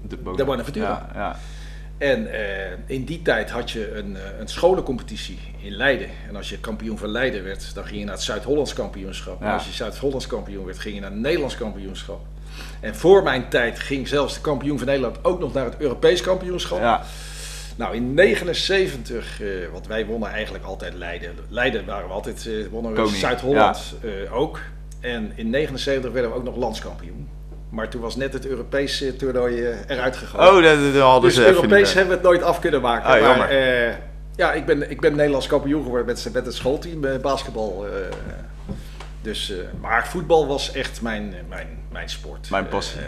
de, 0.07 0.17
Bonaventura. 0.17 1.09
Ja, 1.13 1.19
ja. 1.19 1.39
En 1.97 2.31
eh, 2.31 2.71
in 2.85 3.05
die 3.05 3.21
tijd 3.21 3.49
had 3.49 3.71
je 3.71 3.95
een, 3.95 4.17
een 4.39 4.47
scholencompetitie 4.47 5.39
in 5.61 5.71
Leiden. 5.71 6.09
En 6.27 6.35
als 6.35 6.49
je 6.49 6.59
kampioen 6.59 6.97
van 6.97 7.09
Leiden 7.09 7.43
werd, 7.43 7.73
dan 7.73 7.85
ging 7.85 7.99
je 7.99 8.05
naar 8.05 8.13
het 8.13 8.23
Zuid-Hollands 8.23 8.73
kampioenschap. 8.73 9.41
En 9.41 9.51
als 9.51 9.65
je 9.65 9.71
Zuid-Hollands 9.71 10.27
kampioen 10.27 10.65
werd, 10.65 10.79
ging 10.79 10.95
je 10.95 11.01
naar 11.01 11.11
het 11.11 11.19
Nederlands 11.19 11.57
kampioenschap. 11.57 12.25
En 12.79 12.95
voor 12.95 13.23
mijn 13.23 13.49
tijd 13.49 13.79
ging 13.79 14.07
zelfs 14.07 14.33
de 14.33 14.41
kampioen 14.41 14.77
van 14.77 14.87
Nederland 14.87 15.17
ook 15.21 15.39
nog 15.39 15.53
naar 15.53 15.65
het 15.65 15.77
Europees 15.77 16.21
kampioenschap. 16.21 16.79
ja. 16.79 17.03
Nou, 17.75 17.95
in 17.95 18.13
79, 18.13 19.41
eh, 19.41 19.47
want 19.71 19.87
wij 19.87 20.05
wonnen 20.05 20.29
eigenlijk 20.29 20.63
altijd 20.63 20.93
Leiden. 20.93 21.35
Leiden 21.49 21.85
waren 21.85 22.07
we 22.07 22.13
altijd, 22.13 22.47
eh, 22.47 22.67
wonnen 22.71 23.07
Zuid-Holland 23.07 23.95
eh, 24.01 24.37
ook. 24.37 24.59
En 24.99 25.31
in 25.35 25.49
79 25.49 26.11
werden 26.11 26.31
we 26.31 26.37
ook 26.37 26.43
nog 26.43 26.55
landskampioen. 26.55 27.29
Maar 27.69 27.89
toen 27.89 28.01
was 28.01 28.15
net 28.15 28.33
het 28.33 28.47
Europese 28.47 29.15
toernooi 29.15 29.65
eruit 29.87 30.17
gegaan. 30.17 30.47
Oh, 30.47 30.63
dat, 30.63 30.93
dat 30.93 31.01
hadden 31.01 31.21
Dus 31.21 31.35
ze 31.35 31.45
Europees 31.45 31.93
hebben 31.93 32.09
we 32.09 32.13
het 32.13 32.23
nooit 32.23 32.43
af 32.43 32.59
kunnen 32.59 32.81
maken. 32.81 33.09
Ah, 33.09 33.37
maar 33.37 33.53
ja, 34.35 34.53
ik 34.53 34.65
ben, 34.65 34.89
ik 34.89 35.01
ben 35.01 35.15
Nederlands 35.15 35.47
kampioen 35.47 35.83
geworden 35.83 36.05
met, 36.05 36.29
met 36.33 36.45
het 36.45 36.55
schoolteam 36.55 37.21
basketbal. 37.21 37.85
dus, 39.21 39.53
maar 39.81 40.07
voetbal 40.07 40.47
was 40.47 40.71
echt 40.71 41.01
mijn, 41.01 41.33
mijn, 41.49 41.67
mijn 41.91 42.09
sport. 42.09 42.49
Mijn 42.49 42.67
passie. 42.67 43.01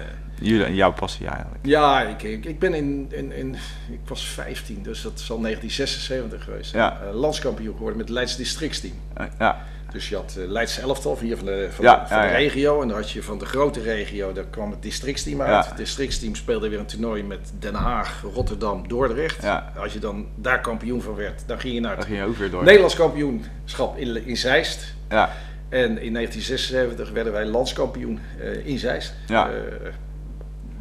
Eh, 0.43 0.49
Jullie, 0.49 0.75
jouw 0.75 0.93
passie 0.93 1.27
eigenlijk. 1.27 1.65
ja, 1.65 2.01
ik, 2.01 2.23
ik, 2.23 2.45
ik 2.45 2.59
ben 2.59 2.73
in, 2.73 3.07
in, 3.09 3.31
in, 3.31 3.55
ik 3.89 3.99
was 4.07 4.25
15, 4.27 4.79
dus 4.83 5.01
dat 5.01 5.19
is 5.19 5.31
al 5.31 5.39
1976 5.41 6.43
geweest. 6.43 6.71
Ja. 6.71 7.01
Eh, 7.01 7.13
landskampioen 7.15 7.73
geworden 7.73 7.97
met 7.97 8.07
het 8.07 8.15
Leids 8.15 8.35
districtsteam. 8.35 8.93
Eh, 9.13 9.25
ja, 9.39 9.61
Dus 9.91 10.09
je 10.09 10.15
had 10.15 10.35
uh, 10.37 10.47
Leidse 10.47 10.81
elftal 10.81 11.17
hier 11.19 11.37
van 11.37 11.45
de, 11.45 11.67
van 11.71 11.85
Ja, 11.85 11.99
de, 11.99 12.07
van 12.07 12.21
de 12.21 12.27
regio. 12.27 12.81
En 12.81 12.87
dan 12.87 12.97
had 12.97 13.11
je 13.11 13.23
van 13.23 13.37
de 13.37 13.45
grote 13.45 13.81
regio, 13.81 14.33
daar 14.33 14.45
kwam 14.49 14.71
het 14.71 14.81
districtsteam 14.81 15.41
uit. 15.41 15.65
Het 15.65 15.77
districtsteam 15.77 16.35
speelde 16.35 16.69
weer 16.69 16.79
een 16.79 16.85
toernooi 16.85 17.23
met 17.23 17.53
Den 17.59 17.73
Haag, 17.73 18.23
Rotterdam, 18.33 18.87
Dordrecht. 18.87 19.41
Ja. 19.41 19.73
Als 19.77 19.93
je 19.93 19.99
dan 19.99 20.27
daar 20.35 20.61
kampioen 20.61 21.01
van 21.01 21.15
werd, 21.15 21.43
dan 21.45 21.59
ging 21.59 21.73
je 21.73 21.79
naar 21.79 21.95
het 21.95 22.05
ging 22.05 22.17
je 22.17 22.23
ook 22.23 22.37
weer 22.37 22.49
door. 22.49 22.63
Nederlands 22.63 22.95
kampioenschap 22.95 23.97
in, 23.97 24.25
in 24.25 24.37
Zeist. 24.37 24.93
Ja, 25.09 25.29
En 25.69 26.01
in 26.01 26.13
1976 26.13 27.11
werden 27.11 27.33
wij 27.33 27.45
landskampioen 27.45 28.19
eh, 28.39 28.65
in 28.65 28.77
Zeist. 28.77 29.13
Ja. 29.27 29.49
Eh, 29.49 29.53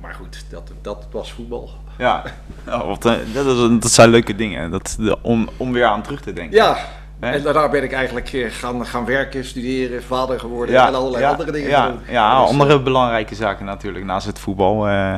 maar 0.02 0.14
goed, 0.14 0.44
dat, 0.50 0.72
dat 0.82 1.06
was 1.10 1.32
voetbal. 1.32 1.70
ja. 1.98 2.22
Wat, 2.64 3.04
eh, 3.04 3.12
dat, 3.34 3.46
is, 3.46 3.80
dat 3.80 3.90
zijn 3.90 4.10
leuke 4.10 4.34
dingen. 4.34 4.70
Dat, 4.70 4.98
om, 5.22 5.48
om 5.56 5.72
weer 5.72 5.84
aan 5.84 6.02
terug 6.02 6.20
te 6.20 6.32
denken. 6.32 6.56
Ja, 6.56 6.76
en 7.20 7.42
daarna 7.42 7.68
ben 7.68 7.82
ik 7.82 7.92
eigenlijk 7.92 8.32
eh, 8.32 8.50
gaan, 8.50 8.86
gaan 8.86 9.04
werken, 9.04 9.44
studeren, 9.44 10.02
vader 10.02 10.40
geworden 10.40 10.74
Ja, 10.74 10.86
en 10.86 10.94
allerlei 10.94 11.22
ja, 11.22 11.30
andere 11.30 11.52
dingen 11.52 11.68
ja. 11.68 11.94
Ja, 12.08 12.40
Dus, 12.40 12.44
eh, 12.44 12.58
andere 12.58 12.80
belangrijke 12.82 13.34
zaken 13.34 13.64
natuurlijk 13.64 14.04
naast 14.04 14.26
het 14.26 14.38
voetbal. 14.38 14.88
eh. 14.88 15.14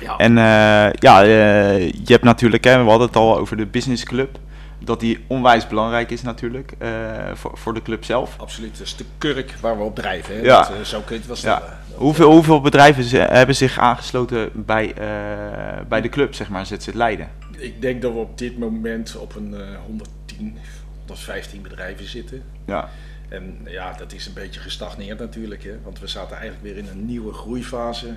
ja. 0.00 0.16
En 0.16 0.38
eh, 0.38 0.92
ja, 0.92 1.22
eh, 1.22 1.88
je 1.90 2.12
hebt 2.12 2.24
natuurlijk, 2.24 2.64
hè, 2.64 2.82
we 2.84 2.88
hadden 2.90 3.06
het 3.06 3.16
al 3.16 3.38
over 3.38 3.56
de 3.56 3.66
businessclub. 3.66 4.38
Dat 4.84 5.00
die 5.00 5.24
onwijs 5.26 5.66
belangrijk 5.66 6.10
is 6.10 6.22
natuurlijk 6.22 6.72
eh, 6.78 6.90
voor, 7.34 7.50
voor 7.58 7.74
de 7.74 7.82
club 7.82 8.04
zelf. 8.04 8.34
Absoluut, 8.38 8.78
dat 8.78 8.86
is 8.86 8.96
de 8.96 9.04
kurk 9.18 9.54
waar 9.60 9.76
we 9.78 9.82
op 9.84 9.94
drijven. 9.96 10.34
Hè? 10.34 10.40
Ja. 10.40 10.58
Dat, 10.60 10.70
eh, 10.70 10.80
zo 10.84 11.00
kun 11.00 11.14
je 11.14 11.18
het 11.18 11.26
wel 11.26 11.36
stellen. 11.36 11.62
Ja. 11.62 11.80
Hoeveel, 11.96 12.30
hoeveel 12.30 12.60
bedrijven 12.60 13.04
ze- 13.04 13.16
hebben 13.18 13.54
zich 13.56 13.78
aangesloten 13.78 14.50
bij, 14.54 14.94
eh, 14.94 15.80
bij 15.88 16.00
de 16.00 16.08
club, 16.08 16.34
zeg 16.34 16.48
maar, 16.48 16.66
ZZ 16.66 16.86
Leiden? 16.92 17.28
Ik 17.58 17.80
denk 17.80 18.02
dat 18.02 18.12
we 18.12 18.18
op 18.18 18.38
dit 18.38 18.58
moment 18.58 19.16
op 19.16 19.34
een 19.36 19.54
eh 19.54 19.60
110, 19.86 20.58
115 20.98 21.62
bedrijven 21.62 22.08
zitten. 22.08 22.42
Ja, 22.66 22.88
En 23.28 23.58
ja, 23.64 23.92
dat 23.92 24.12
is 24.12 24.26
een 24.26 24.32
beetje 24.34 24.60
gestagneerd 24.60 25.18
natuurlijk. 25.18 25.62
Hè? 25.64 25.70
Want 25.84 25.98
we 25.98 26.06
zaten 26.06 26.36
eigenlijk 26.36 26.64
weer 26.74 26.76
in 26.84 26.88
een 26.92 27.06
nieuwe 27.06 27.32
groeifase 27.32 28.08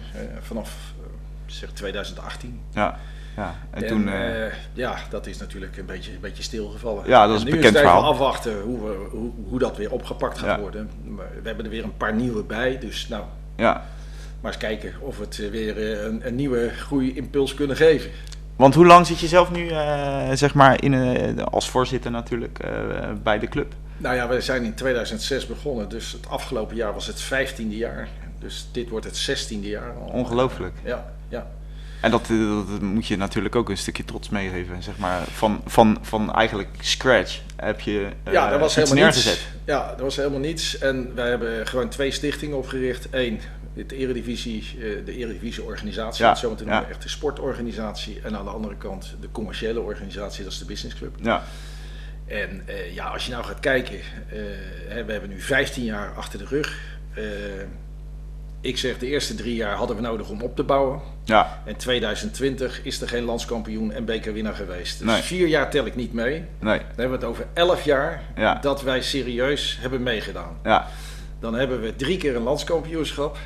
vanaf 0.41 0.71
zeg 1.45 1.69
2018. 1.71 2.59
ja, 2.73 2.99
ja. 3.35 3.55
En, 3.71 3.81
En, 3.83 3.87
toen... 3.87 4.09
eh, 4.09 4.45
eh, 4.45 4.53
ja, 4.73 4.95
dat 5.09 5.27
is 5.27 5.37
natuurlijk 5.37 5.77
een 5.77 5.85
beetje, 5.85 6.11
een 6.11 6.19
beetje 6.19 6.43
stilgevallen. 6.43 7.03
Ja, 7.07 7.27
dat 7.27 7.35
is 7.35 7.41
En 7.41 7.45
nu 7.49 7.55
bekend 7.55 7.75
is 7.75 7.81
het 7.81 7.89
even 7.89 8.03
afwachten 8.03 8.61
hoe, 8.61 8.79
we, 8.79 9.07
hoe, 9.11 9.31
hoe 9.49 9.59
dat 9.59 9.77
weer 9.77 9.91
opgepakt 9.91 10.37
gaat 10.37 10.47
Ja. 10.47 10.59
worden. 10.59 10.89
We 11.15 11.21
hebben 11.43 11.65
er 11.65 11.71
weer 11.71 11.83
een 11.83 11.97
paar 11.97 12.13
nieuwe 12.13 12.43
bij. 12.43 12.77
Dus 12.79 13.07
nou, 13.07 13.23
ja. 13.55 13.85
maar 14.41 14.51
eens 14.51 14.61
kijken 14.61 14.93
of 14.99 15.17
we 15.17 15.23
het 15.23 15.49
weer 15.49 15.77
eh, 15.77 16.03
een, 16.03 16.27
een 16.27 16.35
nieuwe 16.35 16.69
groeiimpuls 16.69 17.53
kunnen 17.53 17.75
geven. 17.75 18.09
Want 18.55 18.73
hoe 18.75 18.85
lang 18.85 19.07
zit 19.07 19.19
je 19.19 19.27
zelf 19.27 19.51
nu, 19.51 19.67
zeg 20.33 20.53
maar, 20.53 20.83
in, 20.83 20.93
eh, 20.93 21.43
als 21.43 21.69
voorzitter 21.69 22.11
natuurlijk, 22.11 22.59
bij 23.23 23.39
de 23.39 23.47
club? 23.47 23.73
Nou 23.97 24.15
ja, 24.15 24.27
we 24.27 24.41
zijn 24.41 24.63
in 24.63 24.73
2006 24.73 25.47
begonnen. 25.47 25.89
Dus 25.89 26.11
het 26.11 26.29
afgelopen 26.29 26.75
jaar 26.75 26.93
was 26.93 27.07
het 27.07 27.21
15e 27.23 27.67
jaar. 27.77 28.07
Dus 28.39 28.67
dit 28.71 28.89
wordt 28.89 29.05
het 29.05 29.17
16e 29.17 29.59
jaar. 29.59 29.95
Ongelooflijk. 30.11 30.73
Ja, 30.83 31.05
ja. 31.29 31.47
En 32.05 32.11
dat, 32.11 32.29
eh, 32.29 32.49
dat, 32.49 32.67
dat 32.67 32.81
moet 32.81 33.07
je 33.07 33.17
natuurlijk 33.17 33.55
ook 33.55 33.69
een 33.69 33.77
stukje 33.77 34.05
trots 34.05 34.29
meegeven, 34.29 34.83
zeg 34.83 34.97
maar. 34.97 35.21
Van, 35.23 35.61
van, 35.65 35.97
van 36.01 36.33
eigenlijk 36.33 36.69
scratch 36.79 37.39
heb 37.55 37.79
je 37.79 38.07
eh, 38.23 38.33
Ja, 38.33 38.49
dat 38.49 38.59
was 38.59 38.75
helemaal 38.75 39.03
niets. 39.03 39.15
neergezet. 39.15 39.47
Ja, 39.65 39.87
dat 39.89 39.99
was 39.99 40.15
helemaal 40.15 40.39
niets. 40.39 40.77
En 40.77 41.15
wij 41.15 41.29
hebben 41.29 41.67
gewoon 41.67 41.89
twee 41.89 42.11
stichtingen 42.11 42.57
opgericht. 42.57 43.07
Eén, 43.11 43.39
de 43.73 43.95
Eredivisie, 43.95 44.63
eh, 44.79 45.05
de 45.05 45.15
Eredivisie-organisatie, 45.15 46.25
Ja, 46.25 46.35
zo 46.35 46.55
ja. 46.65 46.85
echt 46.89 47.01
de 47.01 47.09
sportorganisatie. 47.09 48.19
En 48.23 48.37
aan 48.37 48.45
de 48.45 48.51
andere 48.51 48.75
kant 48.75 49.15
de 49.21 49.31
commerciële 49.31 49.79
organisatie, 49.79 50.43
dat 50.43 50.53
is 50.53 50.59
de 50.59 50.65
Business 50.65 50.95
Club. 50.95 51.15
Ja, 51.21 51.43
En 52.25 52.65
ja, 52.93 53.05
als 53.05 53.25
je 53.25 53.31
nou 53.31 53.43
gaat 53.43 53.59
kijken, 53.59 53.99
hè, 54.87 55.05
we 55.05 55.11
hebben 55.11 55.29
nu 55.29 55.41
15 55.41 55.83
jaar 55.83 56.13
achter 56.15 56.39
de 56.39 56.45
rug. 56.45 56.79
Eh, 58.65 58.71
ik 58.71 58.77
zeg, 58.77 58.97
de 58.97 59.07
eerste 59.07 59.35
drie 59.35 59.55
jaar 59.55 59.75
hadden 59.75 59.95
we 59.95 60.01
nodig 60.01 60.29
om 60.29 60.41
op 60.41 60.55
te 60.55 60.63
bouwen. 60.63 60.99
ja, 61.23 61.61
En 61.65 61.75
2020 61.75 62.79
is 62.83 63.01
er 63.01 63.07
geen 63.07 63.23
landskampioen 63.23 63.91
en 63.91 64.05
bekerwinnaar 64.05 64.53
geweest. 64.55 64.99
Dus 64.99 65.07
Nee. 65.07 65.21
vier 65.21 65.47
jaar 65.47 65.69
tel 65.69 65.85
ik 65.85 65.95
niet 65.95 66.13
mee. 66.13 66.45
Dan 66.59 66.69
nee, 66.69 66.79
hebben 66.87 67.07
we 67.09 67.13
het 67.15 67.23
over 67.23 67.45
11 67.53 67.83
jaar 67.83 68.21
Ja. 68.35 68.57
dat 68.61 68.81
wij 68.81 69.01
serieus 69.01 69.77
hebben 69.81 70.03
meegedaan. 70.03 70.57
ja. 70.63 70.87
Dan 71.39 71.53
hebben 71.53 71.81
we 71.81 71.95
drie 71.95 72.17
keer 72.17 72.35
een 72.35 72.41
landskampioenschap. 72.43 73.37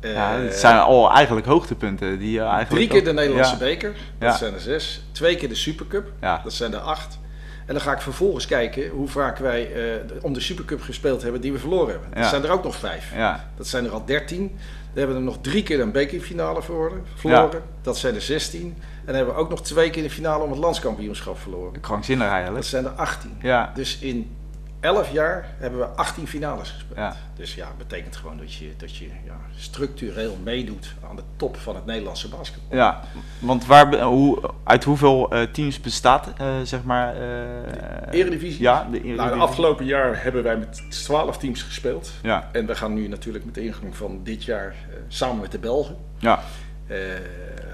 Eh, 0.00 0.12
ja 0.12 0.38
het 0.38 0.54
zijn 0.54 0.78
al 0.78 1.12
eigenlijk 1.12 1.46
hoogtepunten 1.46 2.18
die 2.18 2.30
je 2.30 2.40
eigenlijk... 2.40 2.70
drie 2.70 2.86
keer 2.88 3.04
de 3.04 3.12
Nederlandse 3.12 3.52
ja, 3.52 3.58
beker, 3.58 3.92
dat 4.18 4.30
Ja. 4.30 4.36
zijn 4.36 4.54
er 4.54 4.60
zes. 4.60 5.02
Twee 5.12 5.36
keer 5.36 5.48
de 5.48 5.54
Supercup, 5.54 6.12
Ja. 6.20 6.40
dat 6.44 6.52
zijn 6.52 6.72
er 6.72 6.78
acht. 6.80 7.18
En 7.66 7.74
dan 7.74 7.80
ga 7.82 7.92
ik 7.92 8.00
vervolgens 8.00 8.46
kijken 8.46 8.88
hoe 8.88 9.08
vaak 9.08 9.38
wij 9.38 9.72
eh, 9.72 10.00
om 10.22 10.32
de 10.32 10.40
Supercup 10.40 10.82
gespeeld 10.82 11.22
hebben 11.22 11.40
die 11.40 11.52
we 11.52 11.58
verloren 11.58 11.90
hebben. 11.90 12.08
Ja. 12.14 12.20
Dat 12.20 12.28
zijn 12.30 12.44
er 12.44 12.50
ook 12.50 12.64
nog 12.64 12.76
vijf. 12.76 13.12
Ja, 13.14 13.48
Dat 13.56 13.66
zijn 13.66 13.84
er 13.84 13.90
al 13.90 14.04
13. 14.04 14.38
Dan 14.38 14.48
hebben 14.94 15.14
we 15.16 15.20
er 15.22 15.26
nog 15.26 15.38
drie 15.40 15.62
keer 15.62 15.80
een 15.80 15.92
bekerfinale 15.92 16.62
verloren. 16.62 17.02
verloren. 17.14 17.62
Dat 17.82 17.98
zijn 17.98 18.14
er 18.14 18.20
16. 18.20 18.60
En 18.60 18.76
dan 19.06 19.14
hebben 19.14 19.34
we 19.34 19.40
ook 19.40 19.48
nog 19.50 19.62
twee 19.62 19.90
keer 19.90 20.02
de 20.02 20.10
finale 20.10 20.44
om 20.44 20.50
het 20.50 20.58
landskampioenschap 20.58 21.38
verloren. 21.38 21.80
krankzinnig 21.80 22.26
eigenlijk. 22.26 22.56
Dat 22.56 22.66
zijn 22.66 22.84
er 22.84 22.90
18. 22.90 23.36
Ja, 23.42 23.72
Dus 23.74 23.98
in 23.98 24.36
11 24.86 25.12
jaar 25.12 25.46
hebben 25.58 25.80
we 25.80 25.86
18 25.86 26.26
finales 26.28 26.70
gespeeld. 26.70 26.98
Ja. 26.98 27.16
Dus 27.34 27.54
ja, 27.54 27.66
dat 27.66 27.76
betekent 27.76 28.16
gewoon 28.16 28.36
dat 28.38 28.54
je, 28.54 28.72
dat 28.76 28.96
je 28.96 29.04
ja, 29.24 29.36
structureel 29.56 30.36
meedoet 30.42 30.94
aan 31.08 31.16
de 31.16 31.22
top 31.36 31.56
van 31.56 31.74
het 31.74 31.86
Nederlandse 31.86 32.28
basketbal. 32.28 32.78
ja. 32.78 33.00
want 33.38 33.66
waar, 33.66 34.00
hoe, 34.02 34.50
uit 34.64 34.84
hoeveel 34.84 35.30
eh, 35.30 35.42
teams 35.42 35.80
bestaat, 35.80 36.32
eh, 36.38 36.46
zeg 36.62 36.82
maar... 36.82 37.14
eh, 37.16 38.18
Eredivisie? 38.20 38.62
Ja, 38.62 38.78
de 38.78 38.90
Nou, 38.90 39.02
Eredivisie. 39.02 39.34
de 39.34 39.40
afgelopen 39.42 39.84
jaar 39.84 40.22
hebben 40.22 40.42
wij 40.42 40.56
met 40.56 40.82
12 40.90 41.38
teams 41.38 41.62
gespeeld. 41.62 42.12
Ja, 42.22 42.48
En 42.52 42.66
we 42.66 42.74
gaan 42.74 42.94
nu 42.94 43.08
natuurlijk 43.08 43.44
met 43.44 43.54
de 43.54 43.64
ingang 43.64 43.96
van 43.96 44.20
dit 44.22 44.44
jaar 44.44 44.74
samen 45.08 45.40
met 45.40 45.52
de 45.52 45.58
Belgen. 45.58 45.96
ja. 46.18 46.40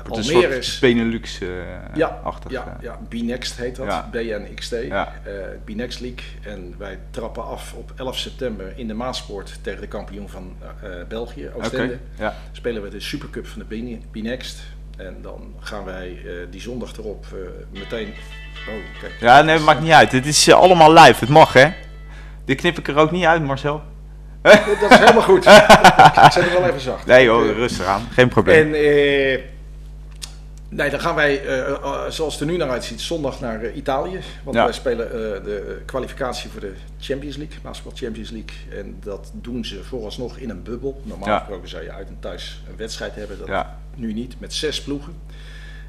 Wordt 0.08 0.16
een 0.16 0.32
soort 0.32 0.52
is 0.52 0.78
Benelux 0.78 1.40
eh 1.40 1.48
Ja, 1.94 2.20
achtig. 2.24 2.50
ja, 2.50 2.76
eh. 2.78 2.82
ja, 2.84 2.98
B-Next 3.08 3.56
heet 3.56 3.76
dat, 3.76 3.86
Ja. 3.86 4.08
BNXT, 4.10 4.70
Ja. 4.88 5.12
eh 5.24 5.32
B-Next 5.64 6.00
League. 6.00 6.24
En 6.42 6.74
wij 6.78 6.98
trappen 7.10 7.44
af 7.46 7.72
op 7.72 7.92
11 7.96 8.18
september 8.18 8.72
in 8.76 8.86
de 8.88 8.94
Maaspoort 8.94 9.58
tegen 9.62 9.80
de 9.80 9.86
kampioen 9.88 10.28
van 10.28 10.56
eh, 10.82 10.88
België, 11.08 11.50
Oostende. 11.56 11.98
ja. 12.18 12.34
Spelen 12.52 12.82
we 12.82 12.88
de 12.88 13.00
Supercup 13.00 13.46
van 13.46 13.62
de 13.68 13.98
B-Next. 14.12 14.60
En 14.96 15.16
dan 15.22 15.54
gaan 15.60 15.84
wij 15.84 16.18
die 16.50 16.60
zondag 16.60 16.96
erop 16.96 17.26
meteen... 17.70 18.08
Oh, 18.68 19.00
kijk. 19.00 19.12
Ja, 19.20 19.42
nee, 19.42 19.58
maakt 19.58 19.80
niet 19.80 19.90
uit. 19.90 20.12
Het 20.12 20.26
is 20.26 20.52
allemaal 20.52 20.92
live. 20.92 21.20
Het 21.20 21.28
mag, 21.28 21.52
hè? 21.52 21.68
Dit 22.44 22.56
knip 22.56 22.78
ik 22.78 22.88
er 22.88 22.96
ook 22.96 23.10
niet 23.10 23.24
uit, 23.24 23.42
Marcel. 23.44 23.82
Dat 24.42 24.90
is 24.90 24.98
helemaal 24.98 25.22
goed. 25.22 25.44
Ik 25.46 25.50
zet 26.32 26.34
het 26.44 26.52
wel 26.52 26.64
even 26.68 26.80
zacht. 26.80 27.06
Nee 27.06 27.28
hoor, 27.28 27.52
rustig 27.52 27.86
aan. 27.86 28.02
Geen 28.10 28.28
probleem. 28.28 28.66
En 28.66 28.74
eh, 28.74 29.40
nee, 30.76 30.90
dan 30.90 31.00
gaan 31.00 31.14
wij, 31.14 31.44
eh, 31.46 31.68
eh, 31.70 32.04
zoals 32.08 32.32
het 32.32 32.40
er 32.42 32.46
nu 32.48 32.56
naar 32.56 32.70
uitziet, 32.70 33.00
zondag 33.00 33.40
naar 33.40 33.62
eh, 33.62 33.76
Italië. 33.76 34.18
Want 34.44 34.56
Ja. 34.56 34.64
wij 34.64 34.72
spelen 34.72 35.06
eh, 35.06 35.44
de 35.44 35.80
kwalificatie 35.84 36.50
voor 36.50 36.60
de 36.60 36.72
Champions 37.00 37.36
League, 37.36 37.56
Basketball 37.62 37.94
Champions 37.96 38.30
League. 38.30 38.78
En 38.78 38.96
dat 39.00 39.30
doen 39.34 39.64
ze 39.64 39.84
vooralsnog 39.84 40.36
in 40.36 40.50
een 40.50 40.62
bubbel. 40.62 41.00
Normaal 41.04 41.28
Ja. 41.28 41.38
gesproken 41.38 41.68
zou 41.68 41.82
je 41.82 41.92
uit 41.92 42.08
en 42.08 42.16
thuis 42.20 42.62
een 42.70 42.76
wedstrijd 42.76 43.14
hebben. 43.14 43.38
Dat 43.38 43.48
Ja. 43.48 43.78
nu 43.96 44.12
niet, 44.12 44.34
met 44.40 44.54
zes 44.54 44.82
ploegen. 44.82 45.14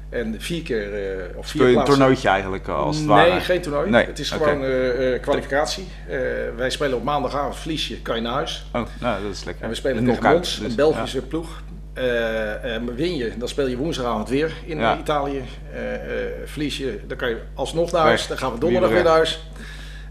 En 0.08 0.40
vier 0.40 0.62
keer, 0.62 0.94
eh 0.94 1.38
of 1.38 1.46
vier 1.48 1.60
Speel 1.60 1.66
je 1.72 1.76
een 1.78 1.84
toernooitje 1.84 2.28
eigenlijk, 2.28 2.68
eh, 2.68 2.74
als 2.76 2.96
het 2.96 3.06
nee, 3.06 3.16
ware? 3.28 3.40
geen 3.40 3.60
toernooi. 3.60 3.90
Nee, 3.90 4.06
Het 4.06 4.18
is 4.18 4.30
gewoon 4.30 4.62
eh, 4.64 5.14
eh, 5.14 5.22
kwalificatie. 5.22 5.88
Eh, 6.08 6.16
wij 6.56 6.70
spelen 6.70 6.96
op 6.96 7.02
maandagavond, 7.04 7.56
verlies 7.56 7.88
je, 7.88 8.00
kan 8.00 8.16
je 8.16 8.22
naar 8.22 8.32
huis. 8.32 8.66
Oh, 8.72 8.82
nou, 9.00 9.22
dat 9.22 9.32
is 9.32 9.44
lekker. 9.44 9.62
En 9.64 9.68
we 9.68 9.74
spelen 9.74 9.96
Een 9.96 10.04
tegen 10.04 10.18
knockout, 10.20 10.42
Mons, 10.44 10.58
dus, 10.58 10.68
een 10.68 10.76
Belgische 10.76 11.22
ploeg. 11.22 11.62
Eh, 11.94 12.74
eh, 12.74 12.82
maar 12.82 12.94
win 12.94 13.16
je, 13.16 13.32
dan 13.36 13.48
speel 13.48 13.66
je 13.66 13.76
woensdagavond 13.76 14.28
weer 14.28 14.52
in 14.66 14.78
Ja. 14.78 14.98
Italië. 14.98 15.42
Eh, 15.72 15.94
eh, 15.94 16.00
verlies 16.44 16.76
je, 16.76 17.00
dan 17.06 17.16
kan 17.16 17.28
je 17.28 17.38
alsnog 17.54 17.92
naar 17.92 18.02
huis. 18.02 18.26
Dan 18.26 18.38
gaan 18.38 18.52
we 18.52 18.58
donderdag 18.58 18.90
Weer 18.90 19.02
naar 19.02 19.12
huis. 19.12 19.48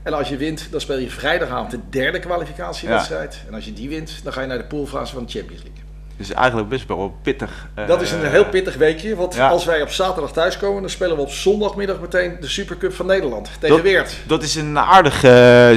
En 0.04 0.14
als 0.14 0.30
je 0.30 0.38
wint, 0.38 0.68
dan 0.72 0.82
speel 0.82 0.98
je 0.98 1.10
vrijdagavond 1.10 1.72
de 1.72 1.80
derde 1.90 2.20
kwalificatiewedstrijd. 2.20 3.42
En 3.48 3.54
als 3.54 3.66
je 3.66 3.74
die 3.74 3.90
wint, 3.90 4.20
dan 4.24 4.34
ga 4.34 4.42
je 4.42 4.48
naar 4.48 4.58
de 4.58 4.64
poolfase 4.64 5.14
van 5.14 5.26
de 5.26 5.32
Champions 5.32 5.64
League. 5.64 5.82
Dus 6.18 6.34
eigenlijk 6.34 6.70
best 6.70 6.88
wel 6.88 7.16
pittig. 7.22 7.68
Dat 7.88 8.02
is 8.02 8.12
een 8.12 8.26
heel 8.26 8.46
pittig 8.46 8.76
weekje, 8.76 9.16
want 9.16 9.36
ja. 9.36 9.50
als 9.50 9.66
wij 9.66 9.82
op 9.82 9.90
zaterdag 9.90 10.32
thuiskomen, 10.32 10.82
dan 10.82 10.90
spelen 10.90 11.16
we 11.16 11.22
op 11.22 11.30
zondagmiddag 11.30 12.00
meteen 12.00 12.38
de 12.40 12.48
Supercup 12.48 12.94
van 12.94 13.06
Nederland 13.06 13.50
tegen 13.60 13.76
Dat- 13.76 13.86
Weert. 13.86 14.16
Dat 14.28 14.44
is 14.44 14.56
een 14.56 14.78
aardig, 14.80 15.20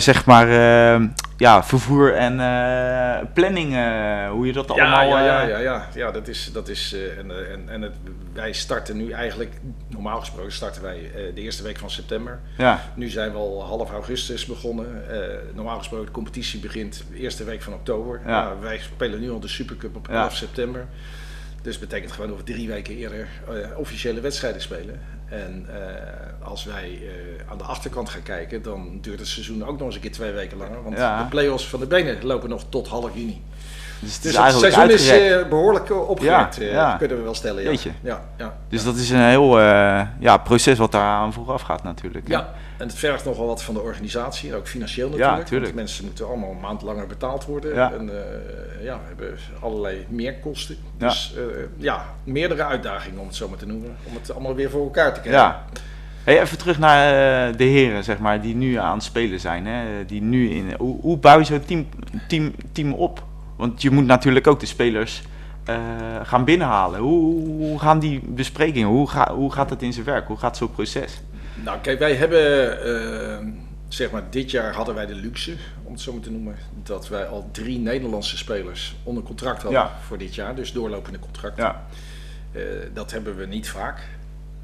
zeg 0.03 0.25
maar, 0.25 0.49
ja, 1.37 1.65
vervoer 1.65 2.15
en 2.15 2.41
eh, 2.41 3.27
planning, 3.35 3.77
eh, 3.77 4.31
hoe 4.31 4.47
je 4.47 4.53
dat 4.53 4.71
allemaal... 4.71 5.09
ja, 5.09 5.25
ja, 5.25 5.43
eh, 5.43 5.49
ja, 5.49 5.59
ja, 5.59 5.89
ja, 5.95 6.11
dat 6.11 6.29
is, 6.29 6.51
dat 6.53 6.69
is 6.69 6.97
en, 7.19 7.51
en, 7.53 7.69
en 7.69 7.83
het, 7.83 7.95
wij 8.33 8.53
starten 8.53 8.97
nu 8.97 9.11
eigenlijk, 9.11 9.61
normaal 9.89 10.21
gesproken 10.21 10.53
starten 10.53 10.83
wij 10.83 11.11
de 11.35 11.41
eerste 11.41 11.63
week 11.63 11.79
van 11.79 11.91
september. 11.91 12.41
ja, 12.57 12.81
Nu 12.95 13.09
zijn 13.09 13.31
we 13.33 13.39
al 13.39 13.65
half 13.65 13.91
augustus 13.91 14.47
begonnen. 14.47 15.03
Normaal 15.55 15.79
gesproken 15.79 16.07
de 16.07 16.13
competitie 16.13 16.61
begint 16.61 17.05
de 17.11 17.19
eerste 17.19 17.45
week 17.45 17.63
van 17.63 17.73
oktober. 17.73 18.21
Ja. 18.27 18.43
Nou, 18.43 18.61
wij 18.61 18.79
spelen 18.79 19.21
nu 19.21 19.31
al 19.31 19.41
de 19.41 19.49
Supercup 19.49 19.97
op 19.97 20.07
Ja. 20.11 20.23
11 20.23 20.37
september. 20.37 20.87
Dus 21.63 21.79
dat 21.79 21.89
betekent 21.89 22.13
gewoon 22.13 22.29
dat 22.29 22.39
we 22.39 22.45
drie 22.45 22.69
weken 22.69 22.97
eerder 22.97 23.29
officiële 23.77 24.21
wedstrijden 24.21 24.61
spelen. 24.61 25.01
En 25.29 25.67
eh, 25.69 26.47
als 26.49 26.65
wij 26.65 26.99
eh, 27.03 27.51
aan 27.51 27.59
de 27.59 27.65
achterkant 27.65 28.09
gaan 28.09 28.23
kijken, 28.23 28.63
dan 28.63 28.99
duurt 29.01 29.19
het 29.19 29.29
seizoen 29.29 29.65
ook 29.65 29.79
nog 29.79 29.87
eens 29.87 29.95
een 29.95 30.01
keer 30.01 30.13
twee 30.13 30.33
weken 30.33 30.57
langer. 30.57 30.83
Want 30.83 30.97
Ja. 30.97 31.23
de 31.23 31.29
play-offs 31.29 31.67
van 31.69 31.81
de 31.81 31.87
benen 31.87 32.25
lopen 32.25 32.49
nog 32.49 32.65
tot 32.69 32.89
half 32.89 33.15
juni. 33.15 33.43
Dus 34.01 34.15
het 34.15 34.23
Dus 34.23 34.31
is 34.31 34.37
het 34.37 34.43
eigenlijk 34.43 34.75
seizoen 34.75 34.95
is 34.95 35.11
uitgerekt. 35.11 35.43
eh, 35.45 35.49
behoorlijk 35.49 35.91
eh, 35.91 36.09
opgerekt, 36.09 36.57
Ja, 36.57 36.93
eh, 36.93 36.99
kunnen 36.99 37.17
we 37.17 37.23
wel 37.23 37.35
stellen. 37.35 37.63
Ja. 37.63 37.71
Jeetje. 37.71 37.91
Ja, 38.03 38.21
ja, 38.39 38.57
Dus 38.69 38.85
dat 38.85 38.97
is 38.97 39.11
een 39.11 39.21
heel 39.29 39.61
ja, 40.21 40.37
proces 40.37 40.79
wat 40.79 40.93
daar 40.93 41.03
aan 41.03 41.33
vooraf 41.33 41.63
gaat 41.63 41.83
natuurlijk. 41.83 42.29
ja, 42.29 42.53
en 42.79 42.87
het 42.87 42.95
vergt 42.99 43.25
nogal 43.25 43.47
wat 43.47 43.63
van 43.63 43.75
de 43.75 43.81
organisatie, 43.81 44.55
ook 44.55 44.69
financieel 44.69 45.09
natuurlijk. 45.09 45.65
want 45.65 45.75
mensen 45.75 46.05
moeten 46.05 46.27
allemaal 46.27 46.51
een 46.51 46.61
maand 46.61 46.83
langer 46.83 47.07
betaald 47.07 47.45
worden. 47.45 47.75
Ja. 47.75 47.93
En 47.93 48.11
ja, 48.83 48.95
we 48.95 49.07
hebben 49.07 49.39
allerlei 49.61 50.07
meerkosten. 50.09 50.77
Ja. 50.99 51.07
Dus 51.09 51.35
ja, 51.77 52.05
meerdere 52.25 52.65
uitdagingen 52.65 53.21
om 53.21 53.27
het 53.27 53.37
zo 53.37 53.49
maar 53.49 53.59
te 53.59 53.67
noemen. 53.67 53.97
Om 54.05 54.15
het 54.15 54.33
allemaal 54.33 54.55
weer 54.55 54.71
voor 54.71 54.83
elkaar 54.83 55.15
te 55.15 55.21
krijgen. 55.21 55.43
Ja. 55.43 55.65
Hey, 56.25 56.41
even 56.41 56.59
terug 56.59 56.79
naar 56.79 57.57
de 57.57 57.65
heren, 57.65 58.05
zeg 58.05 58.19
maar, 58.19 58.41
die 58.41 58.55
nu 58.55 58.75
aan 58.75 58.95
het 58.95 59.03
spelen 59.03 59.41
zijn. 59.41 59.67
Hè? 59.67 60.05
Die 60.07 60.23
nu 60.23 60.51
in, 60.51 60.75
hoe, 60.79 61.01
hoe 61.01 61.17
bouw 61.19 61.39
je 61.39 61.45
zo'n 61.45 61.65
team, 61.65 61.89
team, 62.29 62.55
team 62.73 62.93
op? 62.93 63.23
Want 63.57 63.83
je 63.83 63.91
moet 63.91 64.07
natuurlijk 64.07 64.47
ook 64.47 64.61
de 64.61 64.67
spelers 64.67 65.23
eh, 65.65 65.77
gaan 66.23 66.45
binnenhalen. 66.45 67.01
Hoe, 67.01 67.47
hoe 67.47 67.79
gaan 67.79 67.99
die 67.99 68.21
besprekingen? 68.27 68.89
Hoe, 68.89 69.09
ga, 69.11 69.35
hoe 69.35 69.53
gaat 69.53 69.71
het 69.71 69.83
in 69.83 69.93
zijn 69.93 70.05
werk? 70.05 70.27
Hoe 70.27 70.37
gaat 70.37 70.57
zo'n 70.57 70.73
proces? 70.73 71.21
Nou, 71.65 71.79
kijk, 71.81 71.99
wij 71.99 72.15
hebben, 72.15 72.79
uh, 73.43 73.53
zeg 73.89 74.11
maar, 74.11 74.23
dit 74.31 74.51
jaar 74.51 74.75
hadden 74.75 74.95
wij 74.95 75.07
de 75.07 75.15
luxe, 75.15 75.55
om 75.85 75.93
het 75.93 76.01
zo 76.01 76.13
maar 76.13 76.23
te 76.23 76.31
noemen, 76.31 76.57
dat 76.83 77.09
wij 77.09 77.27
al 77.27 77.49
drie 77.53 77.79
Nederlandse 77.79 78.37
spelers 78.37 78.97
onder 79.03 79.23
contract 79.23 79.63
hadden 79.63 79.81
Ja. 79.81 79.91
voor 80.07 80.19
dit 80.19 80.35
jaar, 80.35 80.55
dus 80.55 80.73
doorlopende 80.73 81.19
contracten. 81.19 81.65
Ja, 81.65 81.85
Eh, 82.53 82.63
dat 82.93 83.11
hebben 83.11 83.37
we 83.37 83.47
niet 83.47 83.69
vaak. 83.69 84.09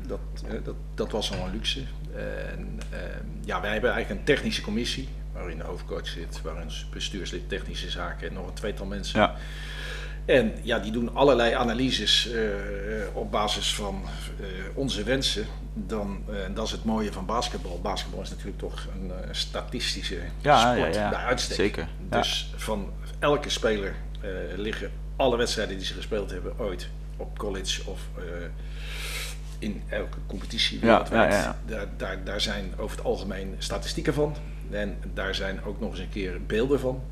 Dat, 0.07 0.19
eh, 0.49 0.53
dat, 0.65 0.75
dat 0.95 1.11
was 1.11 1.33
al 1.33 1.47
een 1.47 1.53
luxe. 1.53 1.81
En, 2.17 2.81
ehm, 2.91 3.25
ja, 3.45 3.61
wij 3.61 3.73
hebben 3.73 3.91
eigenlijk 3.93 4.21
een 4.21 4.35
technische 4.35 4.63
commissie, 4.63 5.09
waarin 5.33 5.59
de 5.59 5.65
hoofdcoach 5.65 6.07
zit, 6.07 6.43
waarin 6.43 6.71
bestuurslid 6.93 7.49
technische 7.49 7.91
zaken 7.91 8.29
en 8.29 8.35
nog 8.35 8.47
een 8.47 8.55
tweetal 8.55 8.87
mensen. 8.87 9.21
ja, 9.21 9.35
En 10.25 10.53
ja, 10.63 10.79
die 10.79 10.93
doen 10.93 11.15
allerlei 11.15 11.53
analyses 11.55 12.31
eh, 12.33 12.41
op 13.13 13.31
basis 13.31 13.75
van 13.75 14.03
eh, 14.41 14.47
onze 14.75 15.03
wensen. 15.03 15.47
Dan, 15.75 16.23
eh, 16.29 16.45
en 16.45 16.55
dat 16.55 16.67
is 16.67 16.73
het 16.73 16.85
mooie 16.85 17.13
van 17.13 17.27
basketbal. 17.27 17.81
Basketbal 17.81 18.21
is 18.23 18.31
natuurlijk 18.31 18.59
toch 18.59 18.87
een 19.01 19.11
eh, 19.11 19.29
statistische 19.31 20.19
Ja, 20.41 20.75
sport 20.75 20.95
ja, 20.95 21.01
ja. 21.03 21.09
bij 21.11 21.19
uitstek. 21.19 21.57
Zeker. 21.57 21.89
Dus 22.09 22.53
van 22.57 22.91
elke 23.19 23.49
speler 23.51 23.95
eh, 24.21 24.29
liggen 24.57 24.91
alle 25.17 25.37
wedstrijden 25.37 25.77
die 25.77 25.87
ze 25.87 25.95
gespeeld 25.95 26.31
hebben 26.31 26.59
ooit 26.59 26.89
op 27.17 27.39
college 27.39 27.83
of 27.91 28.01
eh, 28.19 28.23
in 29.59 29.83
elke 29.89 30.19
competitie 30.27 30.79
Ja, 30.81 30.87
wereldwijd. 30.87 31.33
ja, 31.33 31.39
ja. 31.39 31.59
Daar, 31.67 31.87
daar, 31.97 32.25
daar 32.25 32.41
zijn 32.41 32.73
over 32.77 32.97
het 32.97 33.07
algemeen 33.07 33.55
statistieken 33.59 34.15
van. 34.15 34.37
En 34.73 34.97
daar 35.15 35.35
zijn 35.35 35.61
ook 35.65 35.81
nog 35.81 35.91
eens 35.91 36.01
een 36.01 36.09
keer 36.09 36.41
beelden 36.47 36.81
van. 36.81 37.03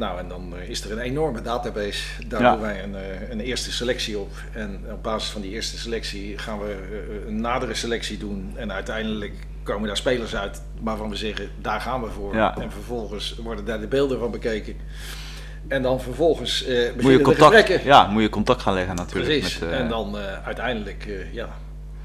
Nou, 0.00 0.18
en 0.18 0.28
dan 0.28 0.54
eh, 0.56 0.68
is 0.68 0.84
er 0.84 0.92
een 0.92 0.98
enorme 0.98 1.42
database. 1.42 2.02
Daar 2.28 2.40
Ja. 2.42 2.52
doen 2.52 2.60
wij 2.60 2.82
een, 2.82 2.94
eh, 2.94 3.30
een 3.30 3.40
eerste 3.40 3.72
selectie 3.72 4.18
op. 4.18 4.30
En 4.52 4.80
op 4.92 5.02
basis 5.02 5.30
van 5.30 5.40
die 5.40 5.50
eerste 5.50 5.78
selectie 5.78 6.38
gaan 6.38 6.58
we 6.58 6.70
eh, 6.70 7.26
een 7.26 7.40
nadere 7.40 7.74
selectie 7.74 8.18
doen. 8.18 8.52
En 8.56 8.72
uiteindelijk 8.72 9.32
komen 9.62 9.86
daar 9.86 9.96
spelers 9.96 10.36
uit 10.36 10.62
waarvan 10.80 11.10
we 11.10 11.16
zeggen, 11.16 11.48
daar 11.60 11.80
gaan 11.80 12.02
we 12.02 12.10
voor. 12.10 12.34
Ja. 12.34 12.56
En 12.56 12.70
vervolgens 12.72 13.36
worden 13.42 13.64
daar 13.64 13.80
de 13.80 13.86
beelden 13.86 14.18
van 14.18 14.30
bekeken. 14.30 14.76
En 15.68 15.82
dan 15.82 16.00
vervolgens 16.00 16.64
eh 16.64 16.74
Moet 16.76 16.86
je 16.86 16.92
beginnen 16.92 17.22
contact, 17.22 17.82
ja, 17.82 18.06
moet 18.06 18.22
je 18.22 18.28
contact 18.28 18.62
gaan 18.62 18.74
leggen 18.74 18.94
natuurlijk. 18.94 19.26
Precies. 19.26 19.58
Met, 19.58 19.70
en 19.70 19.88
dan 19.88 20.16
uiteindelijk, 20.44 21.08
ja, 21.32 21.48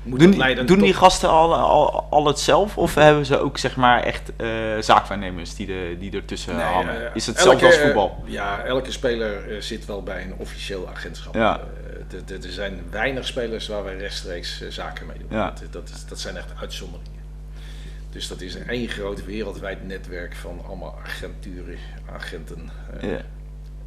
moet 0.06 0.20
doen 0.20 0.38
leiden 0.38 0.66
doen 0.66 0.78
tot- 0.78 0.86
die 0.86 0.94
gasten 0.96 1.30
al, 1.30 1.56
al, 1.56 2.08
al 2.10 2.28
het 2.28 2.40
zelf 2.40 2.78
of 2.78 2.96
hebben 2.96 3.26
ze 3.26 3.40
ook 3.40 3.58
zeg 3.58 3.76
maar 3.76 4.04
echt 4.04 4.32
eh, 4.36 4.48
zaakwaarnemers 4.80 5.56
die, 5.56 5.66
de, 5.68 5.96
die 6.00 6.12
ertussen 6.12 6.56
Nee, 6.56 6.66
hangen? 6.66 7.12
Is 7.14 7.26
het 7.26 7.36
hetzelfde 7.36 7.66
als 7.66 7.78
voetbal? 7.78 8.24
ja, 8.26 8.64
elke 8.64 8.92
speler 8.92 9.52
eh, 9.56 9.62
zit 9.62 9.86
wel 9.86 10.04
bij 10.04 10.24
een 10.24 10.34
officieel 10.38 10.90
agentschap. 10.90 11.36
Ja. 11.36 11.60
Eh, 12.30 12.36
er 12.46 12.52
zijn 12.52 12.82
weinig 12.92 13.26
spelers 13.26 13.68
waar 13.68 13.84
wij 13.84 13.98
rechtstreeks 13.98 14.68
zaken 14.70 15.06
mee 15.06 15.18
doen. 15.18 15.28
Ja. 15.30 15.46
Dat, 15.62 15.74
dat, 15.74 15.90
is, 15.96 16.06
dat 16.06 16.20
zijn 16.20 16.38
echt 16.38 16.52
uitzonderingen. 16.62 17.14
Dus 18.12 18.28
dat 18.28 18.42
is 18.42 18.56
één 18.58 18.88
groot 18.88 19.26
wereldwijd 19.26 19.88
netwerk 19.88 20.36
van 20.36 20.62
allemaal 20.68 21.00
agenturen, 21.06 21.78
agenten. 22.16 22.70
Ja. 23.02 23.22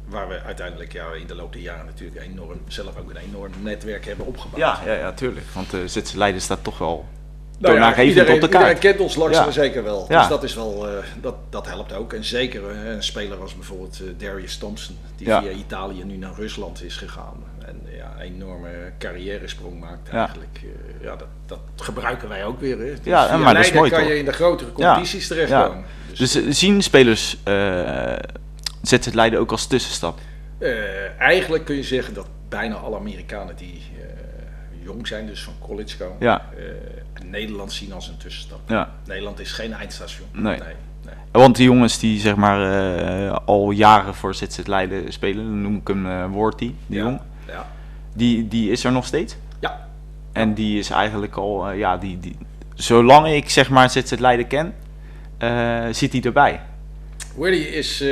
Waar 0.09 0.27
we 0.27 0.41
uiteindelijk 0.45 0.93
ja, 0.93 1.05
in 1.19 1.27
de 1.27 1.35
loop 1.35 1.53
der 1.53 1.61
jaren 1.61 1.85
natuurlijk 1.85 2.21
enorm, 2.21 2.59
zelf 2.67 2.97
ook 2.99 3.09
een 3.09 3.17
enorm 3.29 3.51
netwerk 3.61 4.05
hebben 4.05 4.25
opgebouwd. 4.25 4.57
Ja, 4.59 4.79
ja, 4.85 4.93
ja, 4.93 5.11
tuurlijk. 5.11 5.45
Want 5.53 5.69
de 5.71 5.87
Zitse 5.87 6.17
Leiden 6.17 6.41
staat 6.41 6.63
toch 6.63 6.77
wel 6.77 7.05
Nou 7.57 7.75
ja, 7.75 8.01
iedereen, 8.01 8.33
op 8.35 8.41
de 8.41 8.47
kaart. 8.47 8.53
iedereen 8.63 8.77
kent 8.79 8.99
ons 8.99 9.15
langzaam 9.15 9.45
Ja. 9.45 9.51
zeker 9.51 9.83
wel. 9.83 10.05
Ja. 10.09 10.19
Dus 10.19 10.27
dat, 10.27 10.43
is 10.43 10.55
wel, 10.55 10.87
eh, 10.87 10.93
dat, 11.21 11.35
dat 11.49 11.67
helpt 11.67 11.93
ook. 11.93 12.13
En 12.13 12.23
zeker 12.23 12.69
eh, 12.69 12.89
een 12.93 13.03
speler 13.03 13.41
als 13.41 13.55
bijvoorbeeld 13.55 13.99
eh, 13.99 14.07
Darius 14.17 14.57
Thompson, 14.57 14.97
die 15.15 15.27
Ja. 15.27 15.41
via 15.41 15.51
Italië 15.51 16.03
nu 16.03 16.17
naar 16.17 16.33
Rusland 16.35 16.83
is 16.83 16.95
gegaan. 16.97 17.43
En 17.65 17.81
ja, 17.95 18.13
een 18.15 18.21
enorme 18.21 18.69
carrière-sprong 18.99 19.79
maakt 19.79 20.09
eigenlijk. 20.09 20.59
Eh, 20.63 21.03
ja, 21.03 21.15
dat, 21.15 21.27
dat 21.45 21.59
gebruiken 21.75 22.29
wij 22.29 22.45
ook 22.45 22.59
weer. 22.59 22.77
Hè. 22.79 22.85
Dus 22.85 22.97
Ja, 23.03 23.37
maar 23.37 23.53
dat 23.53 23.65
is 23.65 23.71
mooi, 23.73 23.89
kan 23.89 23.99
toch? 23.99 24.07
je 24.09 24.17
in 24.17 24.25
de 24.25 24.33
grotere 24.33 24.71
competities 24.71 25.27
terechtkomen. 25.27 25.83
Dus 26.17 26.35
eh, 26.35 26.43
zien 26.49 26.81
spelers 26.81 27.37
eh 28.81 28.87
Zitse 28.87 29.15
Leiden 29.15 29.39
ook 29.39 29.51
als 29.51 29.67
tussenstap? 29.67 30.19
Eh, 30.57 31.19
eigenlijk 31.19 31.65
kun 31.65 31.75
je 31.75 31.83
zeggen 31.83 32.13
dat 32.13 32.27
bijna 32.49 32.75
alle 32.75 32.95
Amerikanen 32.97 33.55
die 33.55 33.81
eh, 33.97 34.03
jong 34.83 35.07
zijn, 35.07 35.25
dus 35.27 35.43
van 35.43 35.53
college 35.59 35.97
komen, 35.97 36.15
Ja. 36.19 36.45
eh, 36.57 36.63
Nederland 37.25 37.71
zien 37.71 37.93
als 37.93 38.07
een 38.07 38.17
tussenstap. 38.17 38.59
Ja. 38.67 38.89
Nederland 39.05 39.39
is 39.39 39.51
geen 39.51 39.73
eindstation. 39.73 40.27
Nee. 40.31 40.43
nee, 40.59 40.73
nee. 41.05 41.13
Want 41.31 41.55
die 41.55 41.65
jongens 41.65 41.99
die 41.99 42.19
zeg 42.19 42.35
maar 42.35 43.29
al 43.31 43.71
jaren 43.71 44.15
voor 44.15 44.35
Zitse 44.35 44.61
Leiden 44.65 45.13
spelen, 45.13 45.43
dan 45.45 45.61
noem 45.61 45.75
ik 45.75 45.87
hem 45.87 46.31
Worty, 46.31 46.73
die 46.87 46.97
Ja, 46.97 47.03
jong, 47.03 47.19
Ja. 47.47 47.67
die, 48.13 48.47
die 48.47 48.71
is 48.71 48.83
er 48.83 48.91
nog 48.91 49.05
steeds. 49.05 49.35
ja, 49.59 49.87
En 50.31 50.53
die 50.53 50.79
is 50.79 50.89
eigenlijk 50.89 51.35
al, 51.35 51.71
ja, 51.71 51.97
die, 51.97 52.19
die, 52.19 52.37
zolang 52.75 53.27
ik 53.27 53.49
zeg 53.49 53.69
maar 53.69 53.89
Zitse 53.89 54.19
Leiden 54.19 54.47
ken, 54.47 54.73
zit 55.95 56.11
hij 56.11 56.21
erbij. 56.21 56.61
Willy 57.37 57.61
is, 57.63 58.03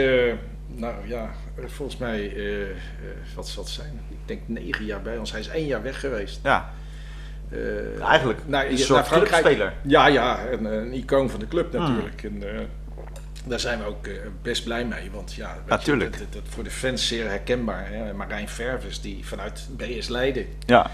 nou 0.78 1.08
ja, 1.08 1.30
eh, 1.56 1.64
volgens 1.68 1.98
mij, 1.98 2.36
eh, 2.36 2.62
eh, 2.62 2.68
wat 3.36 3.48
zal 3.48 3.64
het 3.64 3.72
zijn? 3.72 4.00
Ik 4.10 4.18
denk 4.26 4.42
negen 4.46 4.86
jaar 4.86 5.02
bij 5.02 5.18
ons. 5.18 5.32
Hij 5.32 5.40
is 5.40 5.48
één 5.48 5.66
jaar 5.66 5.82
weg 5.82 6.00
geweest. 6.00 6.40
Ja, 6.44 6.70
Eh, 7.52 8.02
eigenlijk 8.04 8.40
naar, 8.46 8.70
een 8.70 8.78
soort 8.78 9.08
clubspeler. 9.08 9.74
Ja, 9.82 10.08
ja, 10.08 10.48
een, 10.52 10.66
een 10.66 10.94
icoon 10.94 11.30
van 11.30 11.40
de 11.40 11.48
club 11.48 11.72
Hmm. 11.72 11.82
natuurlijk. 11.82 12.24
En, 12.24 12.44
daar 13.46 13.60
zijn 13.60 13.80
we 13.80 13.86
ook 13.86 14.08
best 14.42 14.64
blij 14.64 14.86
mee. 14.86 15.12
Want 15.12 15.34
ja, 15.34 15.54
je, 15.54 15.70
Natuurlijk. 15.70 16.18
dat, 16.30 16.42
voor 16.50 16.64
de 16.64 16.70
fans 16.70 17.08
zeer 17.08 17.28
herkenbaar. 17.28 17.88
Hè? 17.90 18.14
Marijn 18.14 18.50
Ververs, 18.50 19.02
die 19.02 19.26
vanuit 19.26 19.68
BS 19.78 20.08
Leiden 20.08 20.46
Ja, 20.66 20.92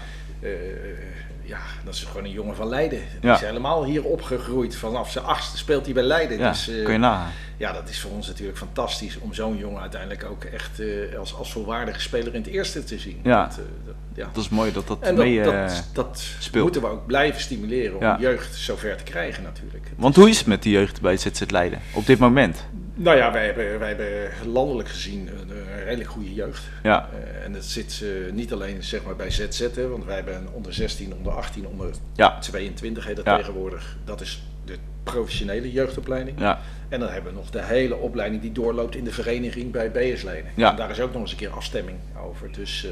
ja, 1.44 1.58
dat 1.84 1.94
is 1.94 2.02
gewoon 2.04 2.24
een 2.24 2.30
jongen 2.30 2.56
van 2.56 2.68
Leiden. 2.68 2.98
Die 3.20 3.30
Ja. 3.30 3.34
is 3.34 3.40
helemaal 3.40 3.84
hier 3.84 4.04
opgegroeid. 4.04 4.76
Vanaf 4.76 5.10
zijn 5.10 5.24
achtste 5.24 5.56
speelt 5.56 5.84
hij 5.84 5.94
bij 5.94 6.02
Leiden. 6.02 6.38
ja 6.38 6.50
dus, 6.50 6.68
eh, 6.68 6.84
kun 6.84 6.92
je 6.92 6.98
nagaan. 6.98 7.30
ja, 7.56 7.72
dat 7.72 7.88
is 7.88 8.00
voor 8.00 8.10
ons 8.10 8.26
natuurlijk 8.26 8.58
fantastisch 8.58 9.18
om 9.18 9.34
zo'n 9.34 9.56
jongen 9.56 9.80
uiteindelijk 9.80 10.24
ook 10.24 10.44
echt 10.44 10.80
eh, 10.80 11.18
als, 11.18 11.34
als 11.34 11.52
volwaardige 11.52 12.00
speler 12.00 12.34
in 12.34 12.40
het 12.42 12.50
eerste 12.50 12.84
te 12.84 12.98
zien. 12.98 13.20
Ja. 13.22 13.42
Dat, 13.46 13.58
eh, 13.58 13.64
dat- 13.86 13.94
ja. 14.14 14.28
Dat 14.32 14.42
is 14.44 14.48
mooi 14.48 14.72
dat 14.72 14.86
dat 14.86 14.98
En 15.00 15.14
dat, 15.16 15.24
mee... 15.24 15.40
eh, 15.40 15.44
dat, 15.66 15.84
dat 15.92 16.22
speelt. 16.38 16.62
moeten 16.64 16.82
we 16.82 16.88
ook 16.88 17.06
blijven 17.06 17.40
stimuleren 17.40 18.00
om 18.00 18.20
jeugd 18.20 18.54
zover 18.54 18.96
te 18.96 19.04
krijgen 19.04 19.42
natuurlijk. 19.42 19.86
want 19.96 20.16
hoe 20.16 20.28
is 20.28 20.38
het 20.38 20.46
met 20.46 20.62
die 20.62 20.72
jeugd 20.72 21.00
bij 21.00 21.16
Zitse 21.16 21.44
Leiden 21.50 21.80
op 21.92 22.06
dit 22.06 22.18
moment? 22.18 22.64
Nou 22.94 23.16
ja, 23.16 23.32
wij 23.32 23.44
hebben, 23.44 23.78
wij 23.78 23.88
hebben 23.88 24.30
landelijk 24.52 24.88
gezien 24.88 25.28
een, 25.28 25.50
een 25.50 25.84
redelijk 25.84 26.10
goede 26.10 26.34
jeugd. 26.34 26.62
Ja, 26.82 27.08
Eh, 27.12 27.44
en 27.44 27.52
dat 27.52 27.64
zit 27.64 28.02
eh, 28.02 28.32
niet 28.32 28.52
alleen 28.52 28.82
zeg 28.82 29.04
maar, 29.04 29.16
bij 29.16 29.30
ZZ, 29.30 29.68
hè, 29.74 29.88
want 29.88 30.04
wij 30.04 30.14
hebben 30.14 30.34
een 30.36 30.48
onder 30.52 30.74
16, 30.74 31.14
onder 31.14 31.32
18, 31.32 31.66
onder 31.66 31.90
ja, 32.14 32.38
22 32.38 33.04
heet 33.06 33.16
dat 33.16 33.24
Ja. 33.24 33.36
tegenwoordig. 33.36 33.96
Dat 34.04 34.20
is 34.20 34.42
de 34.64 34.76
professionele 35.02 35.72
jeugdopleiding. 35.72 36.40
ja, 36.40 36.60
En 36.88 37.00
dan 37.00 37.08
hebben 37.08 37.32
we 37.32 37.38
nog 37.38 37.50
de 37.50 37.62
hele 37.64 37.96
opleiding 37.96 38.42
die 38.42 38.52
doorloopt 38.52 38.94
in 38.96 39.04
de 39.04 39.12
vereniging 39.12 39.72
bij 39.72 39.90
BS 39.90 40.22
Leden. 40.22 40.50
Ja. 40.54 40.70
En 40.70 40.76
daar 40.76 40.90
is 40.90 41.00
ook 41.00 41.12
nog 41.12 41.22
eens 41.22 41.30
een 41.30 41.36
keer 41.36 41.50
afstemming 41.50 41.98
over. 42.26 42.52
Dus 42.52 42.84
eh, 42.84 42.90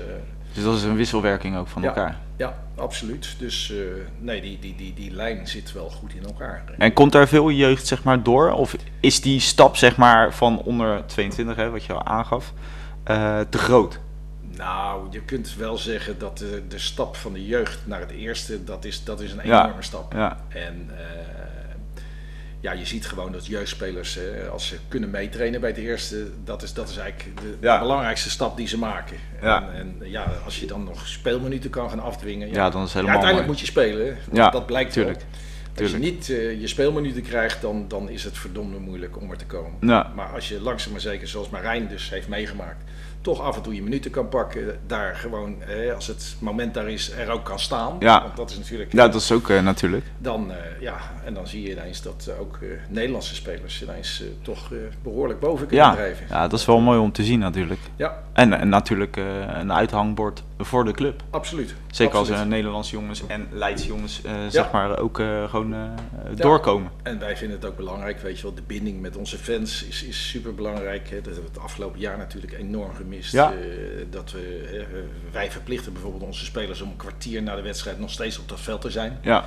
dus 0.55 0.65
dat 0.65 0.77
is 0.77 0.83
een 0.83 0.97
wisselwerking 0.97 1.57
ook 1.57 1.69
van 1.69 1.83
Ja. 1.83 1.89
elkaar. 1.89 2.17
ja, 2.37 2.55
absoluut. 2.77 3.35
Dus 3.39 3.71
eh, 3.73 3.77
nee, 4.19 4.41
die, 4.41 4.59
die, 4.59 4.75
die, 4.77 4.95
die 4.95 5.11
lijn 5.15 5.49
zit 5.49 5.73
wel 5.73 5.91
goed 5.91 6.15
in 6.15 6.25
elkaar. 6.25 6.65
En 6.79 6.93
komt 6.93 7.13
daar 7.13 7.29
veel 7.29 7.51
jeugd 7.51 7.87
zeg 7.87 8.03
maar 8.03 8.23
door? 8.23 8.51
Of 8.53 8.77
is 9.01 9.21
die 9.21 9.41
stap 9.41 9.77
zeg 9.77 9.97
maar 9.97 10.33
van 10.35 10.59
onder 10.59 11.07
22, 11.07 11.57
hè, 11.57 11.71
wat 11.71 11.85
je 11.85 11.93
al 11.93 12.05
aangaf, 12.05 12.53
eh, 13.05 13.41
te 13.49 13.59
groot? 13.59 13.99
Nou, 14.57 15.07
je 15.11 15.21
kunt 15.21 15.55
wel 15.55 15.79
zeggen 15.79 16.19
dat 16.19 16.39
de, 16.39 16.63
de 16.69 16.79
stap 16.79 17.17
van 17.17 17.33
de 17.33 17.47
jeugd 17.47 17.79
naar 17.85 18.01
het 18.01 18.11
eerste, 18.11 18.65
dat 18.65 18.85
is, 18.85 19.05
dat 19.05 19.21
is 19.21 19.33
een 19.33 19.41
Ja. 19.45 19.63
enorme 19.65 19.83
stap. 19.83 20.13
Ja, 20.13 20.37
En 20.49 20.91
eh, 20.97 21.05
ja, 22.63 22.73
je 22.73 22.87
ziet 22.87 23.07
gewoon 23.07 23.33
dat 23.33 23.47
jeugdspelers, 23.47 24.17
eh, 24.19 24.49
als 24.49 24.67
ze 24.67 24.77
kunnen 24.89 25.11
meetrainen 25.11 25.61
bij 25.61 25.71
het 25.71 25.79
eerste, 25.79 26.27
dat 26.45 26.63
is, 26.63 26.73
dat 26.75 26.89
is 26.89 26.97
eigenlijk 26.97 27.41
de, 27.41 27.57
Ja. 27.61 27.75
de 27.75 27.81
belangrijkste 27.81 28.31
stap 28.31 28.57
die 28.57 28.67
ze 28.67 28.79
maken. 28.79 29.17
Ja. 29.43 29.69
En, 29.75 29.97
en 30.01 30.11
ja, 30.11 30.33
als 30.45 30.61
je 30.61 30.67
dan 30.67 30.85
nog 30.85 31.07
speelminuten 31.09 31.71
kan 31.71 31.89
gaan 31.91 32.01
afdwingen, 32.01 32.53
ja, 32.53 32.71
dan 32.71 32.83
is 32.85 32.93
het 32.93 33.03
ja, 33.05 33.09
helemaal 33.09 33.25
uiteindelijk 33.25 33.47
mooi. 33.47 33.47
moet 33.47 33.61
je 33.61 33.67
spelen. 33.67 34.17
Ja, 34.33 34.51
dat 34.51 34.67
blijkt 34.67 34.93
tuurlijk. 34.93 35.19
wel. 35.19 35.83
Als 35.83 35.91
je 35.91 35.99
niet 35.99 36.31
eh, 36.31 36.61
je 36.61 36.67
speelminuten 36.67 37.23
krijgt, 37.23 37.61
dan, 37.61 37.85
dan 37.89 38.09
is 38.09 38.25
het 38.25 38.39
verdomde 38.39 38.79
moeilijk 38.79 39.17
om 39.21 39.31
er 39.31 39.37
te 39.37 39.47
komen. 39.47 39.73
Ja. 39.81 40.13
Maar 40.15 40.29
als 40.29 40.49
je 40.49 40.61
langzaam 40.61 40.93
maar 40.93 41.01
zeker, 41.01 41.29
zoals 41.29 41.49
Marijn 41.49 41.89
dus 41.89 42.11
heeft 42.11 42.29
meegemaakt, 42.29 42.85
toch 43.23 43.41
af 43.41 43.57
en 43.57 43.63
toe 43.63 43.75
je 43.75 43.83
minuten 43.83 44.11
kan 44.11 44.29
pakken, 44.29 44.79
daar 44.87 45.15
gewoon, 45.15 45.63
eh, 45.63 45.95
als 45.95 46.07
het 46.07 46.37
moment 46.39 46.75
daar 46.75 46.89
is, 46.89 47.11
er 47.13 47.31
ook 47.31 47.45
kan 47.45 47.59
staan. 47.59 47.97
Ja. 47.99 48.23
Want 48.23 48.37
dat 48.37 48.51
is 48.51 48.57
natuurlijk, 48.59 48.93
Ja, 48.93 49.09
dat 49.09 49.21
is 49.21 49.33
ook 49.33 49.49
eh, 49.49 49.63
natuurlijk. 49.63 50.05
dan, 50.19 50.51
eh, 50.53 50.57
ja, 50.81 50.97
en 51.25 51.35
dan 51.35 51.47
zie 51.47 51.63
je 51.63 51.71
ineens 51.71 52.03
dat 52.03 52.27
eh, 52.31 52.41
ook 52.41 52.59
Nederlandse 52.89 53.35
spelers 53.35 53.83
ineens 53.83 54.23
toch 54.43 54.73
eh, 54.73 54.79
behoorlijk 55.03 55.41
boven 55.41 55.67
kunnen 55.67 55.87
Ja, 55.87 55.95
drijven. 55.95 56.27
ja, 56.29 56.49
dat 56.49 56.59
is 56.61 56.67
wel 56.67 56.81
mooi 56.81 56.99
om 56.99 57.13
te 57.13 57.25
zien 57.25 57.39
natuurlijk. 57.39 57.81
Ja, 57.97 58.23
En, 58.33 58.53
en 58.59 58.69
natuurlijk 58.69 59.17
een 59.55 59.73
uithangbord 59.73 60.43
voor 60.65 60.85
de 60.85 60.93
club. 60.93 61.23
absoluut. 61.31 61.75
Zeker 61.91 62.13
als 62.15 62.21
Absoluut. 62.29 62.41
er 62.51 62.57
Nederlandse 62.57 62.93
jongens 62.93 63.27
en 63.27 63.47
Leidse 63.51 63.87
jongens 63.87 64.23
eh, 64.23 64.33
zeg 64.49 64.71
maar 64.73 64.99
ook 64.99 65.19
eh, 65.21 65.49
gewoon 65.51 65.75
eh, 65.75 65.81
Ja. 66.37 66.43
doorkomen. 66.43 66.91
En 67.03 67.19
wij 67.19 67.37
vinden 67.37 67.57
het 67.57 67.67
ook 67.67 67.77
belangrijk, 67.77 68.21
weet 68.21 68.37
je 68.37 68.43
wel, 68.43 68.55
de 68.55 68.63
binding 68.67 69.01
met 69.01 69.17
onze 69.17 69.39
fans 69.39 69.85
is, 69.85 70.03
is 70.05 70.29
super 70.29 70.55
belangrijk. 70.55 71.05
Dat 71.05 71.25
hebben 71.25 71.35
we 71.43 71.49
het 71.53 71.59
afgelopen 71.59 72.01
jaar 72.01 72.19
natuurlijk 72.19 72.53
enorm 72.53 72.95
gemist. 72.95 73.33
Ja. 73.33 73.53
Eh, 73.53 73.59
dat 74.11 74.31
we, 74.33 74.69
eh, 74.73 74.99
wij 75.33 75.51
verplichten 75.51 75.93
bijvoorbeeld 75.93 76.23
onze 76.23 76.45
spelers 76.45 76.81
om 76.81 76.89
een 76.91 76.97
kwartier 76.97 77.43
na 77.43 77.57
de 77.57 77.63
wedstrijd 77.63 77.99
nog 77.99 78.11
steeds 78.11 78.39
op 78.39 78.49
dat 78.49 78.61
veld 78.61 78.81
te 78.81 78.91
zijn. 78.91 79.19
Ja, 79.23 79.45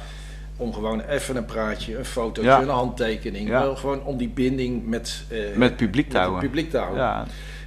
om 0.58 0.74
gewoon 0.74 1.02
even 1.02 1.36
een 1.36 1.46
praatje, 1.46 1.98
een 1.98 2.32
Ja. 2.42 2.62
een 2.62 2.68
handtekening. 2.70 3.48
Ja. 3.48 3.60
Wel 3.62 3.76
gewoon 3.76 4.04
om 4.04 4.18
die 4.18 4.30
binding 4.30 4.86
met, 4.88 5.24
eh, 5.30 5.38
Met 5.56 5.76
publiek 5.76 6.06
te 6.10 6.12
met 6.14 6.22
houden. 6.22 6.50
publiek 6.50 6.70
te 6.70 6.78
houden. 6.78 7.04
Ja, 7.04 7.26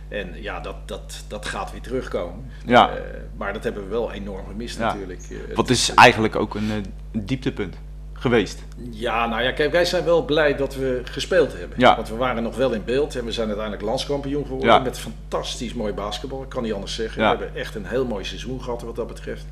En 0.09 0.43
ja, 0.43 0.61
dat, 0.61 0.75
dat, 0.85 1.25
dat 1.29 1.47
gaat 1.47 1.73
weer 1.73 1.81
terugkomen. 1.81 2.51
Ja. 2.67 2.91
Eh, 2.91 3.01
maar 3.37 3.53
dat 3.53 3.65
hebben 3.65 3.83
we 3.83 3.89
wel 3.89 4.13
enorm 4.13 4.47
gemist 4.47 4.79
Ja. 4.79 4.85
natuurlijk. 4.85 5.21
Eh, 5.31 5.57
wat 5.57 5.71
is 5.71 5.95
eigenlijk 5.95 6.37
ook 6.37 6.55
een, 6.55 6.71
eh, 6.71 6.77
een 7.13 7.27
dieptepunt 7.27 7.77
geweest. 8.13 8.63
Ja, 8.91 9.27
nou 9.27 9.43
ja, 9.43 9.53
kijk, 9.53 9.73
wij 9.73 9.85
zijn 9.85 10.05
wel 10.05 10.25
blij 10.25 10.57
dat 10.57 10.75
we 10.75 11.01
gespeeld 11.05 11.53
hebben. 11.59 11.81
Ja. 11.81 11.97
Want 11.97 12.09
we 12.09 12.17
waren 12.17 12.43
nog 12.43 12.57
wel 12.57 12.73
in 12.73 12.85
beeld 12.85 13.17
en 13.17 13.25
we 13.25 13.33
zijn 13.33 13.47
uiteindelijk 13.47 13.87
landskampioen 13.87 14.47
geworden 14.47 14.69
Ja. 14.73 14.79
met 14.79 14.99
fantastisch 14.99 15.75
mooi 15.75 15.93
basketbal. 15.93 16.43
Ik 16.43 16.49
kan 16.49 16.63
niet 16.63 16.73
anders 16.73 16.95
zeggen. 16.95 17.23
We 17.23 17.29
hebben 17.29 17.55
echt 17.55 17.75
een 17.75 17.87
heel 17.87 18.05
mooi 18.05 18.25
seizoen 18.25 18.63
gehad 18.63 18.83
wat 18.83 18.97
dat 18.97 19.07
betreft. 19.07 19.47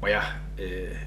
Maar 0.00 0.10
ja, 0.10 0.22
eh, 0.54 0.64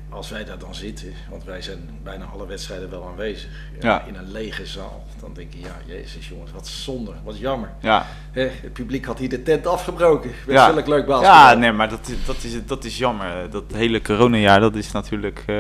als 0.10 0.30
wij 0.30 0.46
daar 0.46 0.58
dan 0.58 0.76
zitten, 0.76 1.08
want 1.30 1.44
wij 1.44 1.62
zijn 1.62 1.90
bijna 2.04 2.26
alle 2.34 2.48
wedstrijden 2.48 2.90
wel 2.90 3.08
aanwezig, 3.08 3.50
eh, 3.78 3.82
Ja. 3.82 4.04
in 4.08 4.16
een 4.16 4.32
lege 4.32 4.66
zaal, 4.66 5.04
dan 5.22 5.34
denk 5.34 5.54
je, 5.54 5.60
ja, 5.60 5.76
jezus 5.96 6.28
jongens, 6.30 6.52
wat 6.52 6.68
zonde, 6.68 7.12
wat 7.24 7.38
jammer. 7.38 7.70
Ja, 7.80 8.06
het 8.32 8.74
publiek 8.74 9.06
had 9.06 9.20
hier 9.20 9.30
de 9.30 9.44
tent 9.44 9.68
afgebroken. 9.68 10.32
Met 10.46 10.56
Ja. 10.56 10.72
leuk 10.72 10.86
basketbal. 10.86 11.22
ja 11.22 11.54
nee, 11.54 11.72
maar 11.72 11.90
dat, 11.90 12.08
is- 12.08 12.26
dat, 12.26 12.44
is, 12.44 12.66
dat 12.66 12.84
is 12.84 12.98
jammer. 12.98 13.50
Dat 13.50 13.64
hele 13.74 14.02
coronajaar, 14.02 14.60
dat 14.60 14.76
is 14.76 14.92
natuurlijk... 14.92 15.44
eh, 15.46 15.56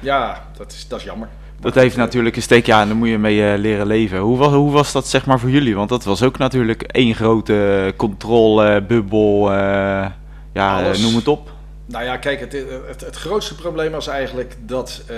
Ja, 0.00 0.44
dat 0.56 0.72
is, 0.72 0.88
dat 0.88 0.98
is 0.98 1.04
jammer. 1.04 1.28
Dat 1.60 1.74
heeft 1.74 1.96
natuurlijk 1.96 2.36
een 2.36 2.42
steek, 2.42 2.66
ja, 2.66 2.80
en 2.80 2.86
daar 2.88 2.96
moet 2.96 3.08
je 3.08 3.18
mee 3.18 3.58
leren 3.58 3.86
leven. 3.86 4.18
Hoe 4.18 4.36
was, 4.38 4.52
hoe 4.52 4.70
was 4.72 4.92
dat 4.92 5.08
zeg 5.08 5.26
maar 5.26 5.40
voor 5.40 5.50
jullie? 5.50 5.74
Want 5.76 5.88
dat 5.88 6.04
was 6.04 6.22
ook 6.22 6.38
natuurlijk 6.38 6.82
één 6.82 7.14
grote 7.14 7.92
controlebubbel, 7.96 9.52
eh 9.52 10.06
ja, 10.52 10.76
Alles. 10.82 11.02
noem 11.02 11.14
het 11.14 11.28
op. 11.28 11.54
Nou 11.86 12.04
ja, 12.04 12.16
kijk, 12.16 12.40
het, 12.40 12.52
het, 12.86 13.00
het 13.00 13.16
grootste 13.16 13.54
probleem 13.54 13.90
was 13.92 14.06
eigenlijk 14.06 14.56
dat 14.60 15.02
eh, 15.06 15.16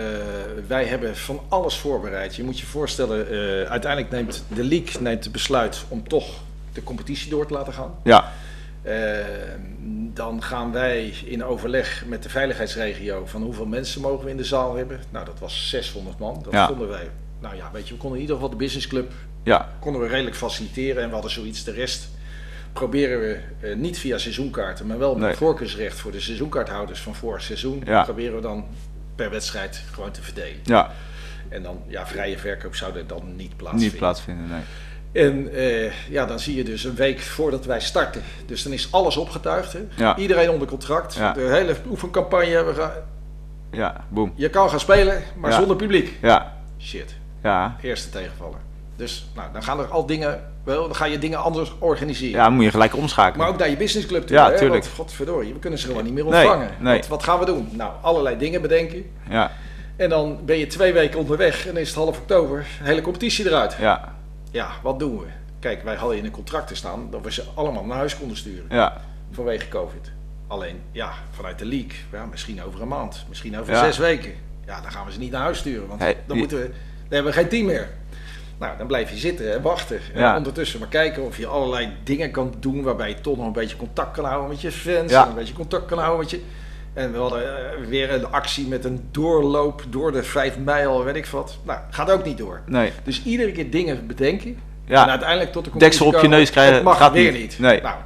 wij 0.67 0.85
hebben 0.85 1.17
van 1.17 1.41
alles 1.49 1.77
voorbereid. 1.77 2.37
Je 2.37 2.45
moet 2.45 2.59
je 2.61 2.67
voorstellen, 2.67 3.29
eh, 3.31 3.71
uiteindelijk 3.71 4.13
neemt 4.13 4.45
de 4.55 4.65
league 4.65 5.03
neemt 5.03 5.25
het 5.25 5.33
besluit 5.33 5.85
om 5.89 6.09
toch 6.09 6.27
de 6.73 6.83
competitie 6.83 7.31
door 7.31 7.47
te 7.47 7.53
laten 7.53 7.73
gaan. 7.73 7.95
Ja, 8.05 8.33
Eh, 8.83 9.19
dan 10.15 10.43
gaan 10.43 10.73
wij 10.73 11.15
in 11.25 11.45
overleg 11.45 12.05
met 12.07 12.23
de 12.23 12.29
veiligheidsregio 12.29 13.27
van 13.27 13.43
hoeveel 13.43 13.67
mensen 13.67 14.01
mogen 14.01 14.25
we 14.25 14.31
in 14.31 14.37
de 14.37 14.45
zaal 14.45 14.75
hebben. 14.77 15.01
Nou, 15.11 15.25
dat 15.25 15.39
was 15.39 15.69
600 15.69 16.19
man. 16.19 16.41
Dat 16.43 16.53
Ja. 16.53 16.67
vonden 16.67 16.89
wij, 16.89 17.11
nou 17.41 17.57
ja, 17.57 17.71
weet 17.73 17.89
je, 17.89 17.95
we 17.95 18.01
konden 18.01 18.17
in 18.19 18.23
ieder 18.23 18.37
geval 18.37 18.51
de 18.51 18.57
businessclub 18.65 19.13
ja, 19.43 19.69
konden 19.81 20.01
we 20.03 20.09
redelijk 20.09 20.37
faciliteren 20.37 21.03
en 21.03 21.07
we 21.09 21.13
hadden 21.15 21.31
zoiets. 21.33 21.65
De 21.65 21.71
rest 21.73 22.09
proberen 22.79 23.21
we 23.21 23.41
eh, 23.61 23.77
niet 23.77 23.99
via 23.99 24.19
seizoenkaarten, 24.19 24.87
maar 24.87 24.99
wel 24.99 25.15
met 25.15 25.23
Nee. 25.29 25.37
voorkeursrecht 25.37 25.99
voor 25.99 26.11
de 26.13 26.21
seizoenkaarthouders 26.21 27.01
van 27.01 27.15
vorig 27.15 27.43
seizoen. 27.43 27.83
Ja. 27.85 28.03
Proberen 28.03 28.35
we 28.35 28.41
dan 28.41 28.65
per 29.15 29.31
wedstrijd 29.31 29.83
gewoon 29.93 30.11
te 30.11 30.23
verdelen. 30.23 30.59
ja, 30.65 30.91
En 31.49 31.63
dan, 31.63 31.83
ja, 31.87 32.07
vrije 32.07 32.39
verkoop 32.39 32.75
zou 32.75 32.97
er 32.97 33.07
dan 33.07 33.37
niet 33.37 33.57
plaatsvinden. 33.57 33.89
niet 33.91 33.99
plaatsvinden, 33.99 34.49
nee. 34.49 34.61
En 35.13 35.53
eh, 35.55 35.93
ja, 36.11 36.27
dan 36.27 36.39
zie 36.41 36.57
je 36.57 36.65
dus 36.65 36.85
een 36.85 36.95
week 36.95 37.21
voordat 37.21 37.65
wij 37.65 37.81
starten. 37.81 38.23
Dus 38.47 38.63
dan 38.63 38.73
is 38.73 38.93
alles 38.93 39.17
opgetuigd. 39.17 39.73
Hè? 39.73 39.81
Ja. 39.95 40.17
Iedereen 40.17 40.51
onder 40.51 40.69
contract. 40.69 41.15
Ja. 41.15 41.33
De 41.33 41.41
hele 41.41 41.77
oefencampagne. 41.91 42.65
We 42.65 42.75
gaan, 42.75 42.93
Ja, 43.71 44.05
boom. 44.09 44.33
je 44.37 44.49
kan 44.51 44.71
gaan 44.71 44.81
spelen, 44.81 45.23
maar 45.37 45.51
Ja. 45.51 45.57
zonder 45.59 45.77
publiek. 45.77 46.19
Ja, 46.23 46.57
Shit. 46.81 47.15
ja. 47.43 47.77
Eerste 47.83 48.11
tegenvaller. 48.11 48.59
Dus 48.97 49.27
nou, 49.35 49.53
dan 49.53 49.63
gaan 49.63 49.79
er 49.79 49.87
al 49.87 50.07
dingen, 50.07 50.41
wel, 50.69 50.83
dan 50.87 50.95
ga 50.97 51.05
je 51.05 51.19
dingen 51.19 51.39
anders 51.43 51.73
organiseren. 51.79 52.41
Ja, 52.41 52.51
moet 52.51 52.65
je 52.65 52.71
gelijk 52.71 52.97
omschakelen. 52.97 53.39
Maar 53.39 53.49
ook 53.49 53.59
naar 53.59 53.71
je 53.71 53.77
businessclub 53.77 54.27
toe. 54.27 54.37
Ja, 54.37 54.51
hè? 54.51 54.57
tuurlijk. 54.59 54.83
Want, 54.85 54.95
godverdorie, 54.95 55.53
we 55.53 55.59
kunnen 55.59 55.79
ze 55.79 55.87
gewoon 55.87 56.05
niet 56.05 56.13
meer 56.13 56.25
Nee, 56.25 56.41
ontvangen. 56.45 56.71
nee. 56.81 56.97
Wat, 56.99 57.09
wat 57.09 57.23
gaan 57.23 57.39
we 57.39 57.45
doen? 57.45 57.69
Nou, 57.73 57.93
allerlei 58.01 58.39
dingen 58.39 58.63
bedenken. 58.63 59.05
Ja, 59.31 59.51
En 59.97 60.09
dan 60.09 60.39
ben 60.45 60.59
je 60.59 60.67
twee 60.67 60.93
weken 60.93 61.19
onderweg 61.19 61.67
en 61.67 61.73
dan 61.73 61.83
is 61.83 61.89
het 61.89 61.97
half 61.97 62.19
oktober. 62.19 62.67
Hele 62.83 63.01
competitie 63.01 63.47
eruit. 63.47 63.77
ja, 63.81 64.15
Ja, 64.51 64.71
wat 64.83 64.99
doen 64.99 65.19
we? 65.19 65.27
Kijk, 65.61 65.83
wij 65.83 65.95
hadden 65.95 66.19
in 66.19 66.25
een 66.25 66.31
contract 66.31 66.69
te 66.69 66.75
staan 66.75 67.09
dat 67.11 67.21
we 67.23 67.33
ze 67.33 67.43
allemaal 67.55 67.85
naar 67.85 67.97
huis 67.97 68.17
konden 68.19 68.37
sturen. 68.37 68.65
ja, 68.71 69.01
Vanwege 69.31 69.69
COVID. 69.69 70.11
Alleen, 70.47 70.81
ja, 70.93 71.13
vanuit 71.31 71.59
de 71.59 71.65
league. 71.65 71.93
Ja, 72.13 72.25
misschien 72.25 72.63
over 72.65 72.83
een 72.83 72.89
maand. 72.89 73.25
Misschien 73.29 73.59
over 73.61 73.73
Ja. 73.73 73.85
zes 73.85 73.99
weken. 73.99 74.33
Ja, 74.67 74.81
dan 74.81 74.91
gaan 74.91 75.07
we 75.07 75.13
ze 75.13 75.19
niet 75.19 75.31
naar 75.31 75.41
huis 75.43 75.59
sturen. 75.59 75.89
Want 75.89 76.01
Hey, 76.01 76.17
dan, 76.27 76.39
moeten 76.39 76.59
we, 76.59 76.63
dan 76.65 76.73
hebben 77.09 77.33
we 77.33 77.39
geen 77.39 77.49
team 77.49 77.67
meer. 77.67 77.89
Nou, 78.59 78.79
dan 78.79 78.87
blijf 78.87 79.11
je 79.11 79.17
zitten 79.17 79.55
en 79.55 79.63
wachten. 79.63 80.01
Ja. 80.15 80.31
En 80.31 80.37
ondertussen 80.37 80.79
maar 80.79 80.89
kijken 80.89 81.25
of 81.25 81.37
je 81.37 81.47
allerlei 81.47 81.89
dingen 82.05 82.31
kan 82.31 82.55
doen 82.61 82.83
waarbij 82.83 83.09
je 83.09 83.21
toch 83.21 83.37
nog 83.37 83.47
een 83.47 83.53
beetje 83.53 83.77
contact 83.77 84.13
kan 84.13 84.25
houden 84.25 84.49
met 84.49 84.61
je 84.61 84.73
fans. 84.73 85.11
Ja. 85.11 85.23
En 85.23 85.29
een 85.29 85.35
beetje 85.35 85.55
contact 85.55 85.87
kan 85.87 85.99
houden 85.99 86.19
met 86.19 86.31
je... 86.31 86.41
En 86.95 87.13
we 87.13 87.19
hadden 87.19 87.43
eh, 87.43 87.87
weer 87.87 88.13
een 88.13 88.27
actie 88.27 88.67
met 88.67 88.85
een 88.85 89.09
doorloop 89.11 89.83
door 89.89 90.13
de 90.13 90.23
5 90.23 90.59
mijl, 90.59 91.05
weet 91.05 91.17
ik 91.17 91.27
wat. 91.27 91.59
Nou, 91.63 91.79
gaat 91.91 92.11
ook 92.11 92.25
niet 92.25 92.39
door. 92.39 92.61
nee. 92.67 92.93
Dus 93.05 93.23
iedere 93.25 93.53
keer 93.53 93.71
dingen 93.71 94.07
bedenken. 94.07 94.59
Ja. 94.85 95.03
En 95.03 95.11
uiteindelijk 95.11 95.53
tot 95.53 95.65
de 95.65 95.71
conclusie 95.71 95.99
Deksel 95.99 96.19
op 96.19 96.23
je 96.23 96.37
neus 96.37 96.51
krijgen, 96.51 96.75
het 96.75 96.83
mag 96.83 96.97
gaat 96.97 97.13
weer 97.13 97.33
niet. 97.33 97.41
niet. 97.41 97.59
Nee. 97.59 97.81
Nou, 97.81 97.97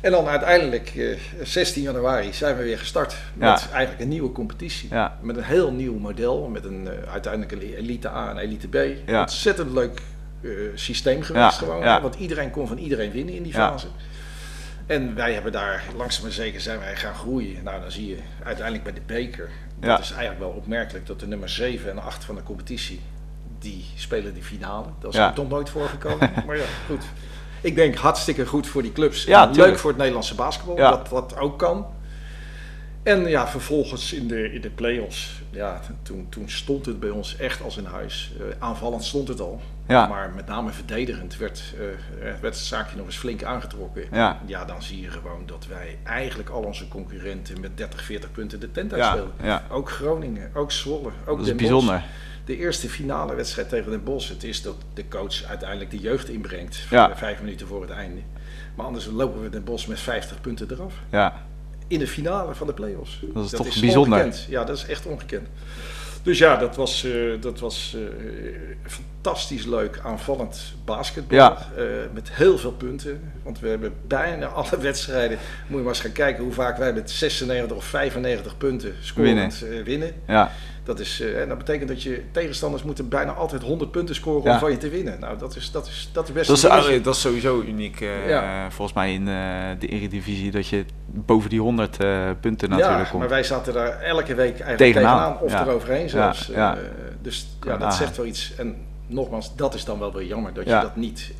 en 0.00 0.10
dan 0.10 0.26
uiteindelijk, 0.28 0.92
eh, 0.96 1.16
16 1.42 1.82
januari, 1.82 2.32
zijn 2.32 2.56
we 2.56 2.62
weer 2.62 2.78
gestart 2.78 3.16
met 3.34 3.48
Ja. 3.60 3.70
eigenlijk 3.70 4.00
een 4.00 4.08
nieuwe 4.08 4.32
competitie. 4.32 4.88
Ja. 4.90 5.18
Met 5.20 5.36
een 5.36 5.42
heel 5.44 5.72
nieuw 5.72 5.98
model, 5.98 6.48
met 6.48 6.64
een, 6.64 6.88
eh, 6.88 7.12
uiteindelijk 7.12 7.52
een 7.52 7.74
elite 7.74 8.08
A 8.08 8.30
en 8.30 8.38
elite 8.38 8.68
B. 8.68 8.76
Ja. 9.06 9.20
Ontzettend 9.20 9.70
leuk 9.72 10.00
eh, 10.42 10.50
systeem 10.74 11.22
geweest 11.22 11.58
gewoon. 11.58 12.00
Want 12.02 12.14
iedereen 12.14 12.50
kon 12.50 12.66
van 12.68 12.78
iedereen 12.78 13.10
winnen 13.10 13.34
in 13.34 13.42
die 13.42 13.52
Ja. 13.52 13.70
fase. 13.70 13.86
En 14.86 15.14
wij 15.14 15.32
hebben 15.32 15.52
daar 15.52 15.82
langzaam 15.96 16.22
maar 16.22 16.32
zeker 16.32 16.60
zijn 16.60 16.78
wij 16.78 16.96
gaan 16.96 17.14
groeien. 17.14 17.62
Nou, 17.62 17.80
dan 17.80 17.90
zie 17.90 18.08
je 18.08 18.16
uiteindelijk 18.44 18.84
bij 18.84 18.92
de 18.94 19.00
beker. 19.06 19.48
Dat 19.80 19.98
is 19.98 20.10
eigenlijk 20.10 20.40
wel 20.40 20.48
opmerkelijk 20.50 21.06
dat 21.06 21.20
de 21.20 21.26
nummer 21.26 21.48
7 21.48 21.90
en 21.90 22.02
8 22.02 22.24
van 22.24 22.34
de 22.34 22.42
competitie, 22.42 23.00
die 23.58 23.84
spelen 23.96 24.34
de 24.34 24.42
finale. 24.42 24.86
Dat 25.00 25.14
is 25.14 25.20
nog 25.34 25.48
nooit 25.48 25.70
voorgekomen. 25.70 26.32
maar 26.46 26.56
ja, 26.56 26.64
goed. 26.86 27.04
Ik 27.60 27.74
denk 27.74 27.94
hartstikke 27.94 28.46
goed 28.46 28.66
voor 28.66 28.82
die 28.82 28.92
clubs. 28.92 29.24
Ja, 29.24 29.48
En 29.48 29.54
leuk 29.54 29.78
voor 29.78 29.90
het 29.90 29.98
Nederlandse 29.98 30.34
basketbal, 30.34 30.76
Ja. 30.76 30.90
dat 30.90 31.08
dat 31.08 31.36
ook 31.38 31.58
kan. 31.58 31.86
En 33.02 33.28
ja, 33.28 33.48
vervolgens 33.48 34.12
in 34.12 34.28
de, 34.28 34.52
in 34.52 34.60
de 34.60 34.70
play-offs, 34.70 35.42
ja, 35.50 35.80
toen, 36.02 36.26
toen 36.28 36.48
stond 36.48 36.86
het 36.86 37.00
bij 37.00 37.10
ons 37.10 37.36
echt 37.36 37.62
als 37.62 37.76
een 37.76 37.86
huis. 37.86 38.32
Eh, 38.38 38.44
aanvallend 38.58 39.04
stond 39.04 39.28
het 39.28 39.40
al. 39.40 39.60
Ja. 39.88 40.06
Maar 40.06 40.32
met 40.34 40.46
name 40.46 40.70
verdedigend 40.70 41.36
werd, 41.36 41.62
eh, 41.78 41.80
werd 42.20 42.42
het 42.42 42.56
zaakje 42.56 42.96
nog 42.96 43.06
eens 43.06 43.16
flink 43.16 43.42
aangetrokken. 43.42 44.04
Ja. 44.12 44.64
dan 44.66 44.82
zie 44.82 45.00
je 45.00 45.10
gewoon 45.10 45.42
dat 45.46 45.66
wij 45.66 45.98
eigenlijk 46.04 46.48
al 46.48 46.62
onze 46.62 46.88
concurrenten 46.88 47.60
met 47.60 47.76
30, 47.76 48.02
40 48.04 48.32
punten 48.32 48.60
de 48.60 48.70
tent 48.70 48.90
Ja, 48.90 48.96
uitspelen. 48.96 49.32
ja. 49.42 49.62
Ook 49.70 49.90
Groningen, 49.90 50.50
ook 50.54 50.72
Zwolle, 50.72 51.08
ook 51.08 51.12
Dat 51.26 51.38
is 51.38 51.44
Den 51.46 51.56
Bosch. 51.56 51.68
bijzonder. 51.70 52.02
De 52.44 52.56
eerste 52.56 52.88
finale 52.88 53.34
wedstrijd 53.34 53.68
tegen 53.68 53.90
Den 53.90 54.04
Bosch, 54.04 54.28
het 54.28 54.44
is 54.44 54.62
dat 54.62 54.74
de 54.94 55.08
coach 55.08 55.44
uiteindelijk 55.44 55.90
de 55.90 55.98
jeugd 55.98 56.28
inbrengt. 56.28 56.76
Ja. 56.90 57.16
Vijf 57.16 57.40
minuten 57.40 57.66
voor 57.66 57.80
het 57.80 57.90
einde. 57.90 58.20
Maar 58.74 58.86
anders 58.86 59.06
lopen 59.06 59.42
we 59.42 59.48
Den 59.48 59.64
Bosch 59.64 59.86
met 59.88 60.00
50 60.00 60.40
punten 60.40 60.66
eraf. 60.70 60.94
Ja, 61.10 61.42
In 61.86 61.98
de 61.98 62.06
finale 62.06 62.54
van 62.54 62.66
de 62.66 62.72
play-offs. 62.72 63.20
Dat 63.34 63.44
is 63.44 63.50
toch 63.50 63.80
bijzonder. 63.80 64.18
Ongekend. 64.18 64.46
Ja, 64.48 64.64
dat 64.64 64.76
is 64.76 64.86
echt 64.86 65.06
ongekend. 65.06 65.48
Dus 66.28 66.38
ja, 66.38 66.56
dat 66.56 66.76
was, 66.76 67.04
eh, 67.04 67.12
dat 67.40 67.60
was 67.60 67.96
eh, 67.96 68.00
fantastisch 68.82 69.64
leuk 69.64 70.00
aanvallend 70.04 70.74
basketbal. 70.84 71.38
Ja. 71.38 71.66
Eh, 71.76 71.84
met 72.12 72.30
heel 72.32 72.58
veel 72.58 72.72
punten. 72.72 73.32
Want 73.42 73.60
we 73.60 73.68
hebben 73.68 73.92
bijna 74.06 74.46
alle 74.60 74.78
wedstrijden. 74.80 75.38
Moet 75.66 75.76
je 75.78 75.84
maar 75.84 75.94
eens 75.94 76.00
gaan 76.00 76.12
kijken 76.12 76.44
hoe 76.44 76.52
vaak 76.52 76.78
wij 76.78 76.92
met 76.92 77.10
96 77.10 77.76
of 77.76 77.84
95 77.84 78.56
punten 78.56 78.94
scorend 79.00 79.58
winnen. 79.58 79.84
winnen. 79.84 80.12
ja, 80.26 80.52
Dat, 80.88 81.00
is, 81.00 81.20
eh, 81.20 81.40
en 81.40 81.48
dat 81.48 81.58
betekent 81.58 81.88
dat 81.88 82.02
je 82.02 82.22
tegenstanders 82.30 82.82
moeten 82.82 83.08
bijna 83.08 83.32
altijd 83.32 83.62
100 83.62 83.90
punten 83.90 84.14
scoren 84.14 84.42
Ja. 84.44 84.52
om 84.52 84.58
van 84.58 84.70
je 84.70 84.76
te 84.76 84.88
winnen. 84.88 85.20
Nou, 85.20 85.38
dat 85.38 85.56
is, 85.56 85.70
dat 85.70 85.86
is, 85.86 86.10
dat 86.12 86.28
is 86.28 86.34
best 86.34 86.48
Dat 86.48 86.56
is, 86.56 86.86
een 86.88 87.02
dat 87.02 87.14
is 87.14 87.20
sowieso 87.20 87.60
uniek, 87.60 88.00
eh, 88.00 88.28
Ja. 88.28 88.70
volgens 88.70 88.96
mij 88.96 89.12
in 89.12 89.28
eh, 89.28 89.34
de 89.78 89.86
Eredivisie, 89.86 90.50
dat 90.50 90.66
je 90.66 90.84
boven 91.06 91.50
die 91.50 91.60
100 91.60 91.96
eh, 91.96 92.30
punten 92.40 92.70
natuurlijk 92.70 92.98
ja, 92.98 93.04
komt. 93.04 93.20
maar 93.20 93.28
wij 93.28 93.42
zaten 93.42 93.72
daar 93.72 94.00
elke 94.00 94.34
week 94.34 94.60
eigenlijk 94.60 94.76
Tegenaan. 94.78 95.34
tegenaan, 95.36 95.62
of 95.62 95.68
eroverheen 95.68 96.08
zelfs. 96.08 96.50
Dus 97.22 97.48
ja, 97.66 97.76
dat 97.76 97.94
zegt 97.94 98.16
wel 98.16 98.26
iets. 98.26 98.54
En 98.56 98.76
nogmaals, 99.06 99.56
dat 99.56 99.74
is 99.74 99.84
dan 99.84 99.98
wel 99.98 100.12
weer 100.12 100.26
jammer 100.26 100.52
dat 100.52 100.64
je 100.64 100.70
dat 100.70 100.96
niet 100.96 101.32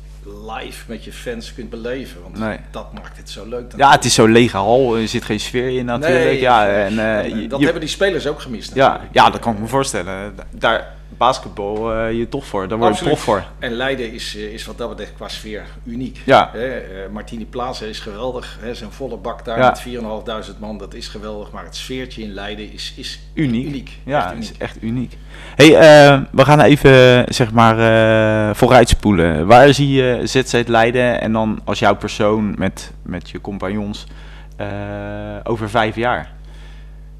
live 0.55 0.83
met 0.87 1.03
je 1.03 1.11
fans 1.13 1.53
kunt 1.53 1.69
beleven. 1.69 2.21
Want 2.21 2.37
Nee. 2.39 2.57
dat 2.71 2.93
maakt 2.93 3.17
het 3.17 3.29
zo 3.29 3.45
leuk. 3.47 3.71
Ja, 3.77 3.91
het 3.91 4.05
is 4.05 4.13
zo'n 4.13 4.31
lege 4.31 4.57
hal, 4.57 4.97
er 4.97 5.07
zit 5.07 5.23
geen 5.25 5.39
sfeer 5.39 5.77
in 5.77 5.85
natuurlijk. 5.85 6.23
Nee, 6.23 6.39
ja, 6.39 6.67
en, 6.69 6.99
eh, 6.99 7.49
dat 7.49 7.59
je- 7.59 7.63
hebben 7.63 7.79
die 7.81 7.89
spelers 7.89 8.27
ook 8.27 8.41
gemist. 8.41 8.73
ja, 8.75 9.01
ja, 9.11 9.29
dat 9.29 9.39
kan 9.41 9.53
ik 9.53 9.59
me 9.59 9.67
voorstellen. 9.67 10.35
Daar 10.51 10.93
basketbal 11.17 11.93
eh, 11.93 12.11
je 12.17 12.29
toch 12.29 12.45
voor, 12.45 12.67
daar 12.67 12.77
word 12.77 12.99
je 12.99 13.05
toch 13.09 13.19
voor. 13.19 13.43
En 13.59 13.71
Leiden 13.71 14.13
is, 14.13 14.35
eh, 14.35 14.53
is 14.53 14.65
wat 14.65 14.77
dat 14.77 14.89
betreft 14.89 15.13
qua 15.15 15.27
sfeer 15.27 15.63
uniek. 15.85 16.21
Ja. 16.25 16.49
Hè, 16.53 16.67
eh, 16.67 17.09
Martini 17.11 17.45
Plaza 17.45 17.85
is 17.85 17.99
geweldig. 17.99 18.57
Hè, 18.61 18.73
Zijn 18.75 18.91
volle 18.91 19.17
bak 19.17 19.45
daar 19.45 19.57
Ja. 19.59 19.67
met 19.67 19.81
4.500 19.81 20.59
man, 20.59 20.77
dat 20.77 20.93
is 20.93 21.07
geweldig. 21.07 21.51
Maar 21.51 21.63
het 21.63 21.75
sfeertje 21.75 22.21
in 22.21 22.33
Leiden 22.33 22.71
is, 22.73 22.93
is 22.97 23.19
Uniek. 23.33 23.65
uniek. 23.65 23.97
Ja, 24.03 24.31
Echt 24.31 24.39
is 24.39 24.57
echt 24.57 24.77
uniek. 24.83 25.17
hey, 25.55 25.69
we 26.31 26.45
gaan 26.45 26.59
even 26.61 27.23
zeg 27.33 27.51
maar 27.51 28.55
vooruitspoelen. 28.55 29.45
Waar 29.47 29.73
zie 29.73 29.89
je 29.91 30.21
ZZ 30.23 30.61
Leiden 30.65 31.21
en 31.21 31.31
dan 31.33 31.61
als 31.63 31.79
jouw 31.79 31.95
persoon 31.95 32.55
met, 32.57 32.91
met 33.01 33.29
je 33.29 33.41
compagnons 33.41 34.05
over 35.43 35.69
vijf 35.69 35.95
jaar? 35.95 36.31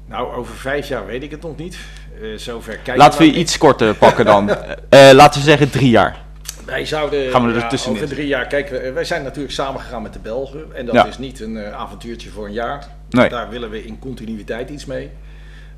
Nou, 0.06 0.34
over 0.36 0.54
vijf 0.54 0.88
jaar 0.88 1.06
weet 1.06 1.22
ik 1.22 1.30
het 1.30 1.42
nog 1.42 1.56
niet. 1.56 1.78
Eh, 2.22 2.28
zover 2.36 2.72
kijken 2.72 2.96
Laten 2.96 3.18
we 3.18 3.32
iets 3.32 3.58
korter 3.58 3.94
pakken 3.94 4.24
dan. 4.24 4.50
Eh, 4.88 5.10
laten 5.12 5.40
we 5.40 5.46
zeggen 5.46 5.70
drie 5.70 5.90
jaar. 5.90 6.16
Wij 6.64 6.86
zouden 6.86 7.30
Gaan 7.30 7.46
we 7.46 7.52
er 7.52 7.58
ja, 7.60 7.68
tussenin. 7.68 7.96
over 8.02 8.14
drie 8.14 8.26
jaar 8.26 8.46
kijken. 8.46 8.94
Wij 8.94 9.04
zijn 9.04 9.22
natuurlijk 9.22 9.54
samengegaan 9.54 10.02
met 10.02 10.12
de 10.12 10.18
Belgen. 10.18 10.64
En 10.74 10.86
dat 10.86 10.94
Ja. 10.94 11.06
is 11.06 11.18
niet 11.18 11.40
een 11.40 11.56
eh, 11.56 11.72
avontuurtje 11.72 12.30
voor 12.30 12.46
een 12.46 12.52
jaar. 12.52 12.88
Nee. 13.10 13.28
Daar 13.28 13.48
willen 13.48 13.70
we 13.70 13.84
in 13.84 13.98
continuïteit 13.98 14.70
iets 14.70 14.84
mee. 14.84 15.10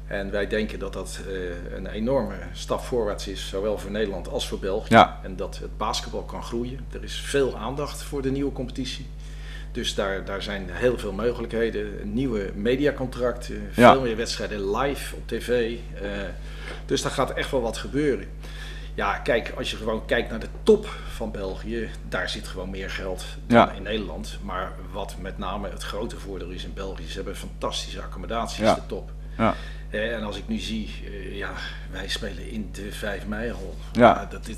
En 0.06 0.30
wij 0.30 0.46
denken 0.46 0.78
dat 0.78 0.92
dat 0.92 1.20
eh, 1.28 1.76
een 1.76 1.86
enorme 1.86 2.34
stap 2.52 2.80
voorwaarts 2.80 3.28
is, 3.28 3.48
zowel 3.48 3.78
voor 3.78 3.90
Nederland 3.90 4.28
als 4.28 4.48
voor 4.48 4.58
België. 4.58 4.94
Ja. 4.94 5.18
En 5.22 5.36
dat 5.36 5.58
het 5.58 5.76
basketbal 5.78 6.22
kan 6.22 6.42
groeien. 6.42 6.78
Er 6.92 7.02
is 7.02 7.22
veel 7.26 7.56
aandacht 7.56 8.02
voor 8.02 8.22
de 8.22 8.30
nieuwe 8.30 8.52
competitie. 8.52 9.06
Dus 9.72 9.94
daar, 9.94 10.24
daar 10.24 10.42
zijn 10.42 10.68
heel 10.70 10.98
veel 10.98 11.12
mogelijkheden. 11.12 12.00
Een 12.02 12.12
nieuwe 12.14 12.50
mediacontract, 12.54 13.50
eh, 13.50 13.56
veel 13.70 13.84
Ja. 13.84 13.94
meer 14.00 14.16
wedstrijden 14.16 14.76
live 14.76 15.14
op 15.16 15.28
tv. 15.28 15.76
eh, 16.02 16.10
dus 16.86 17.02
daar 17.02 17.12
gaat 17.12 17.30
echt 17.32 17.50
wel 17.50 17.60
wat 17.60 17.76
gebeuren. 17.76 18.26
Ja, 18.94 19.18
kijk, 19.18 19.52
als 19.56 19.70
je 19.70 19.76
gewoon 19.76 20.04
kijkt 20.06 20.30
naar 20.30 20.40
de 20.40 20.46
top 20.62 20.86
van 21.14 21.30
België, 21.30 21.90
daar 22.08 22.28
zit 22.28 22.48
gewoon 22.48 22.70
meer 22.70 22.90
geld 22.90 23.24
dan 23.46 23.58
Ja. 23.58 23.70
in 23.72 23.82
Nederland. 23.82 24.38
Maar 24.42 24.72
wat 24.92 25.14
met 25.20 25.38
name 25.38 25.68
het 25.70 25.82
grote 25.82 26.16
voordeel 26.16 26.50
is 26.50 26.64
in 26.64 26.72
België, 26.74 27.06
ze 27.08 27.14
hebben 27.14 27.36
fantastische 27.36 28.02
accommodaties, 28.02 28.58
Ja. 28.58 28.74
de 28.74 28.80
top. 28.86 29.10
Ja. 29.38 29.54
En 29.92 30.22
als 30.22 30.36
ik 30.36 30.42
nu 30.46 30.58
zie, 30.58 30.90
eh, 31.06 31.36
ja, 31.36 31.50
wij 31.90 32.08
spelen 32.08 32.50
in 32.50 32.68
de 32.72 32.88
5 32.90 33.26
mei 33.26 33.50
al. 33.50 33.74
Ja. 33.92 34.28
dat, 34.30 34.48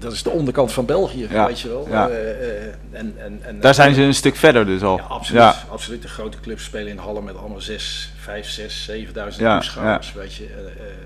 dat 0.00 0.12
is 0.12 0.22
de 0.22 0.30
onderkant 0.30 0.72
van 0.72 0.86
België, 0.86 1.26
Ja. 1.30 1.46
weet 1.46 1.60
je 1.60 1.68
wel. 1.68 1.88
Ja. 1.90 2.08
Eh, 2.08 2.30
eh, 2.30 2.64
en, 2.90 3.14
en, 3.18 3.40
en, 3.42 3.60
Daar 3.60 3.74
zijn 3.74 3.94
ze 3.94 4.02
een 4.02 4.14
stuk 4.14 4.36
verder 4.36 4.66
dus 4.66 4.82
al. 4.82 4.96
ja, 4.96 5.02
absoluut. 5.02 5.42
Ja. 5.42 5.54
absoluut. 5.70 6.02
De 6.02 6.08
grote 6.08 6.40
clubs 6.40 6.64
spelen 6.64 6.88
in 6.88 6.98
hallen 6.98 7.24
met 7.24 7.36
allemaal 7.36 7.60
6, 7.60 8.12
5, 8.20 8.48
6, 8.48 8.84
7000 8.84 9.42
Ja, 9.42 9.56
toeschouwers, 9.58 10.12
weet 10.12 10.34
je. 10.34 10.48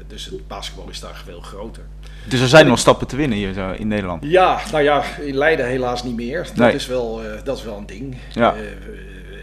Dus 0.07 0.25
het 0.25 0.49
basketbal 0.49 0.89
is 0.91 1.01
daar 1.01 1.23
veel 1.25 1.41
groter. 1.41 1.83
Dus 2.25 2.41
er 2.41 2.49
zijn 2.49 2.67
nog 2.67 2.79
stappen 2.79 3.07
te 3.07 3.17
winnen 3.17 3.39
hier 3.39 3.53
zo 3.53 3.71
in 3.71 3.89
Nederland. 3.89 4.23
Ja, 4.25 4.61
nou 4.73 4.83
ja, 4.85 5.03
in 5.21 5.37
Leiden 5.37 5.67
helaas 5.67 6.03
niet 6.03 6.17
meer. 6.17 6.43
Dat, 6.43 6.57
Nee. 6.57 6.75
is, 6.75 6.87
wel, 6.87 7.21
dat 7.45 7.59
is 7.59 7.65
wel 7.65 7.77
een 7.77 7.87
ding. 7.87 8.17
Ja. 8.33 8.55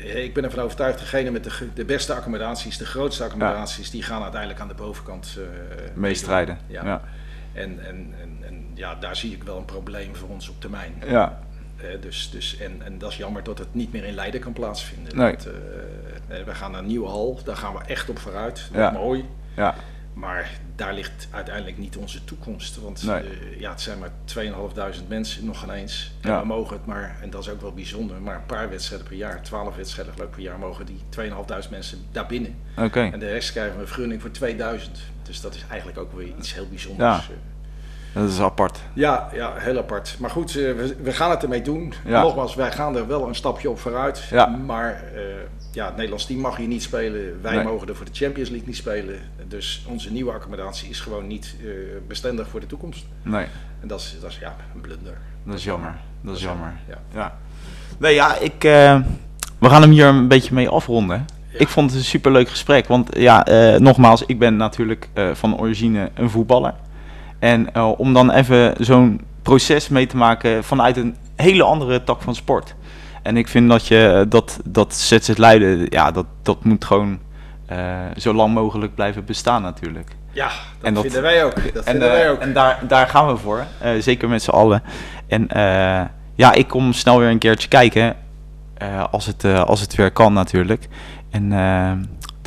Ik 0.03 0.33
ben 0.33 0.43
ervan 0.43 0.63
overtuigd, 0.63 0.99
degene 0.99 1.31
met 1.31 1.43
de, 1.43 1.67
de 1.73 1.85
beste 1.85 2.13
accommodaties, 2.13 2.77
de 2.77 2.85
grootste 2.85 3.23
accommodaties, 3.23 3.89
die 3.89 4.03
gaan 4.03 4.21
uiteindelijk 4.21 4.61
aan 4.61 4.67
de 4.67 4.73
bovenkant 4.73 5.37
eh 5.37 5.43
meedoen. 5.77 5.91
Meestrijden. 5.93 6.57
Ja. 6.67 6.85
Ja. 6.85 7.01
En, 7.53 7.85
en, 7.85 8.13
en, 8.21 8.37
en 8.41 8.65
ja, 8.73 8.95
daar 8.95 9.15
zie 9.15 9.31
ik 9.31 9.43
wel 9.43 9.57
een 9.57 9.65
probleem 9.65 10.15
voor 10.15 10.29
ons 10.29 10.49
op 10.49 10.61
termijn. 10.61 10.93
Ja. 11.07 11.39
Eh, 11.77 12.01
dus, 12.01 12.29
dus, 12.31 12.57
en, 12.57 12.81
en 12.85 12.97
dat 12.97 13.11
is 13.11 13.17
jammer 13.17 13.43
dat 13.43 13.57
het 13.57 13.73
niet 13.73 13.91
meer 13.91 14.03
in 14.03 14.13
Leiden 14.15 14.39
kan 14.41 14.53
plaatsvinden. 14.53 15.17
Nee. 15.17 15.35
Eh, 15.35 16.39
eh, 16.39 16.45
we 16.45 16.55
gaan 16.55 16.71
naar 16.71 16.79
een 16.79 16.87
nieuwe 16.87 17.07
hal, 17.07 17.39
daar 17.43 17.57
gaan 17.57 17.73
we 17.73 17.79
echt 17.85 18.09
op 18.09 18.19
vooruit. 18.19 18.55
Dat 18.71 18.81
Ja. 18.81 18.91
mooi. 18.91 19.25
Ja. 19.55 19.75
Maar 20.13 20.52
daar 20.76 20.93
ligt 20.93 21.28
uiteindelijk 21.32 21.78
niet 21.78 21.97
onze 21.97 22.23
toekomst. 22.23 22.82
Want 22.82 23.04
Nee. 23.04 23.15
eh, 23.23 23.60
ja, 23.60 23.69
het 23.71 23.82
zijn 23.82 23.99
maar 23.99 24.10
2.500 24.26 25.08
mensen, 25.08 25.45
nog 25.45 25.63
ineens. 25.63 26.12
En 26.21 26.30
Ja. 26.30 26.39
we 26.39 26.45
mogen 26.45 26.78
het 26.78 26.86
maar, 26.86 27.17
en 27.21 27.30
dat 27.30 27.41
is 27.41 27.49
ook 27.49 27.62
wel 27.62 27.73
bijzonder, 27.73 28.21
maar 28.21 28.36
een 28.36 28.45
paar 28.45 28.69
wedstrijden 28.69 29.08
per 29.08 29.17
jaar, 29.17 29.41
12 29.41 29.76
wedstrijden 29.76 30.13
geloof 30.13 30.28
ik 30.30 30.36
per 30.36 30.43
jaar, 30.43 30.60
mogen 30.60 30.86
die 30.86 30.99
2.500 31.10 31.69
mensen 31.69 31.99
daar 32.12 32.26
binnen. 32.26 32.56
Oké. 32.78 32.99
En 33.13 33.19
de 33.19 33.28
rest 33.30 33.52
krijgen 33.52 33.76
we 33.76 33.82
een 33.82 33.88
vergunning 33.88 34.21
voor 34.21 34.32
2000. 34.32 34.99
Dus 35.23 35.41
dat 35.41 35.56
is 35.56 35.65
eigenlijk 35.69 35.99
ook 35.99 36.13
weer 36.13 36.28
iets 36.38 36.54
heel 36.54 36.67
bijzonders. 36.69 37.26
Ja. 37.28 37.34
Dat 38.13 38.30
is 38.30 38.39
apart. 38.39 38.80
ja, 38.93 39.30
ja, 39.34 39.54
heel 39.56 39.78
apart. 39.78 40.15
Maar 40.19 40.30
goed, 40.30 40.49
eh, 40.49 40.56
we, 40.56 40.95
we 41.02 41.12
gaan 41.12 41.30
het 41.30 41.43
ermee 41.43 41.62
doen. 41.62 41.93
Ja. 42.06 42.21
Nogmaals, 42.21 42.56
wij 42.56 42.71
gaan 42.71 42.95
er 42.95 43.08
wel 43.08 43.28
een 43.28 43.36
stapje 43.36 43.69
op 43.69 43.80
vooruit. 43.80 44.23
Ja. 44.32 44.45
Maar 44.47 45.04
eh, 45.15 45.21
ja, 45.71 45.86
het 45.86 45.93
Nederlands 45.95 46.26
team 46.26 46.39
mag 46.39 46.58
hier 46.58 46.67
niet 46.67 46.84
spelen. 46.84 47.41
Wij 47.41 47.56
Nee. 47.56 47.63
mogen 47.63 47.88
er 47.88 47.95
voor 47.95 48.06
de 48.06 48.12
Champions 48.13 48.49
League 48.49 48.67
niet 48.67 48.78
spelen. 48.78 49.15
Dus 49.47 49.86
onze 49.88 50.12
nieuwe 50.12 50.32
accommodatie 50.32 50.89
is 50.89 50.99
gewoon 50.99 51.28
niet 51.28 51.56
eh, 51.62 51.67
bestendig 52.08 52.47
voor 52.47 52.60
de 52.60 52.65
toekomst. 52.65 53.06
Nee, 53.21 53.45
En 53.82 53.88
dat 53.88 53.99
is, 53.99 54.17
dat 54.21 54.30
is 54.30 54.38
ja, 54.39 54.56
een 54.76 54.82
blunder. 54.82 55.17
dat 55.45 55.56
is 55.56 55.63
jammer. 55.63 55.95
Dat 56.21 56.36
is 56.36 56.41
jammer. 56.41 56.73
Ja. 56.88 56.97
Ja. 57.13 57.38
Nee, 57.97 58.13
ja, 58.13 58.38
ik, 58.38 58.54
we 59.60 59.69
gaan 59.69 59.82
hem 59.82 59.91
hier 59.91 60.06
een 60.08 60.28
beetje 60.28 60.54
mee 60.54 60.69
afronden. 60.69 61.26
Ja. 61.49 61.60
Ik 61.60 61.67
vond 61.67 61.89
het 61.89 61.99
een 61.99 62.06
superleuk 62.06 62.49
gesprek. 62.49 62.88
Want 62.88 63.17
ja, 63.17 63.45
nogmaals, 63.78 64.26
ik 64.26 64.39
ben 64.39 64.56
natuurlijk 64.56 65.10
van 65.34 65.60
origine 65.60 66.10
een 66.13 66.30
voetballer. 66.30 66.73
En 67.43 67.73
eh, 67.73 67.91
om 67.99 68.13
dan 68.13 68.32
even 68.32 68.73
zo'n 68.79 69.21
proces 69.41 69.89
mee 69.89 70.08
te 70.08 70.17
maken 70.17 70.63
vanuit 70.63 70.97
een 70.97 71.15
hele 71.36 71.63
andere 71.63 72.03
tak 72.03 72.21
van 72.21 72.36
sport. 72.36 72.75
En 73.23 73.38
ik 73.38 73.47
vind 73.47 73.69
dat 73.69 73.88
je 73.88 74.08
eh, 74.08 74.29
dat, 74.29 74.60
dat 74.65 74.93
ZZ 74.95 75.27
Leiden, 75.36 75.86
ja, 75.89 76.12
dat, 76.12 76.25
dat 76.41 76.63
moet 76.63 76.86
gewoon 76.86 77.19
eh, 77.65 77.77
zo 78.17 78.34
lang 78.34 78.53
mogelijk 78.53 78.95
blijven 78.95 79.25
bestaan 79.25 79.62
natuurlijk. 79.62 80.10
Ja, 80.32 80.47
dat, 80.47 80.56
En 80.82 80.93
dat- 80.93 81.03
vinden 81.03 81.21
wij 81.21 81.43
ook. 81.45 81.56
Dat 81.73 81.84
En, 81.84 81.91
vinden 81.91 82.10
wij 82.10 82.29
ook. 82.32 82.39
en 82.39 82.53
daar, 82.53 82.79
daar 82.88 83.08
gaan 83.08 83.27
we 83.27 83.38
voor. 83.38 83.65
zeker 83.99 84.29
met 84.29 84.43
z'n 84.43 84.49
allen. 84.51 84.84
En 85.27 85.47
ja, 86.36 86.51
ik 86.53 86.67
kom 86.67 86.93
snel 86.93 87.19
weer 87.19 87.29
een 87.29 87.38
keertje 87.38 87.67
kijken. 87.67 88.15
als, 89.12 89.25
het, 89.25 89.45
als 89.45 89.82
het 89.82 89.95
weer 89.95 90.12
kan 90.12 90.34
natuurlijk. 90.34 90.88
En 91.29 91.51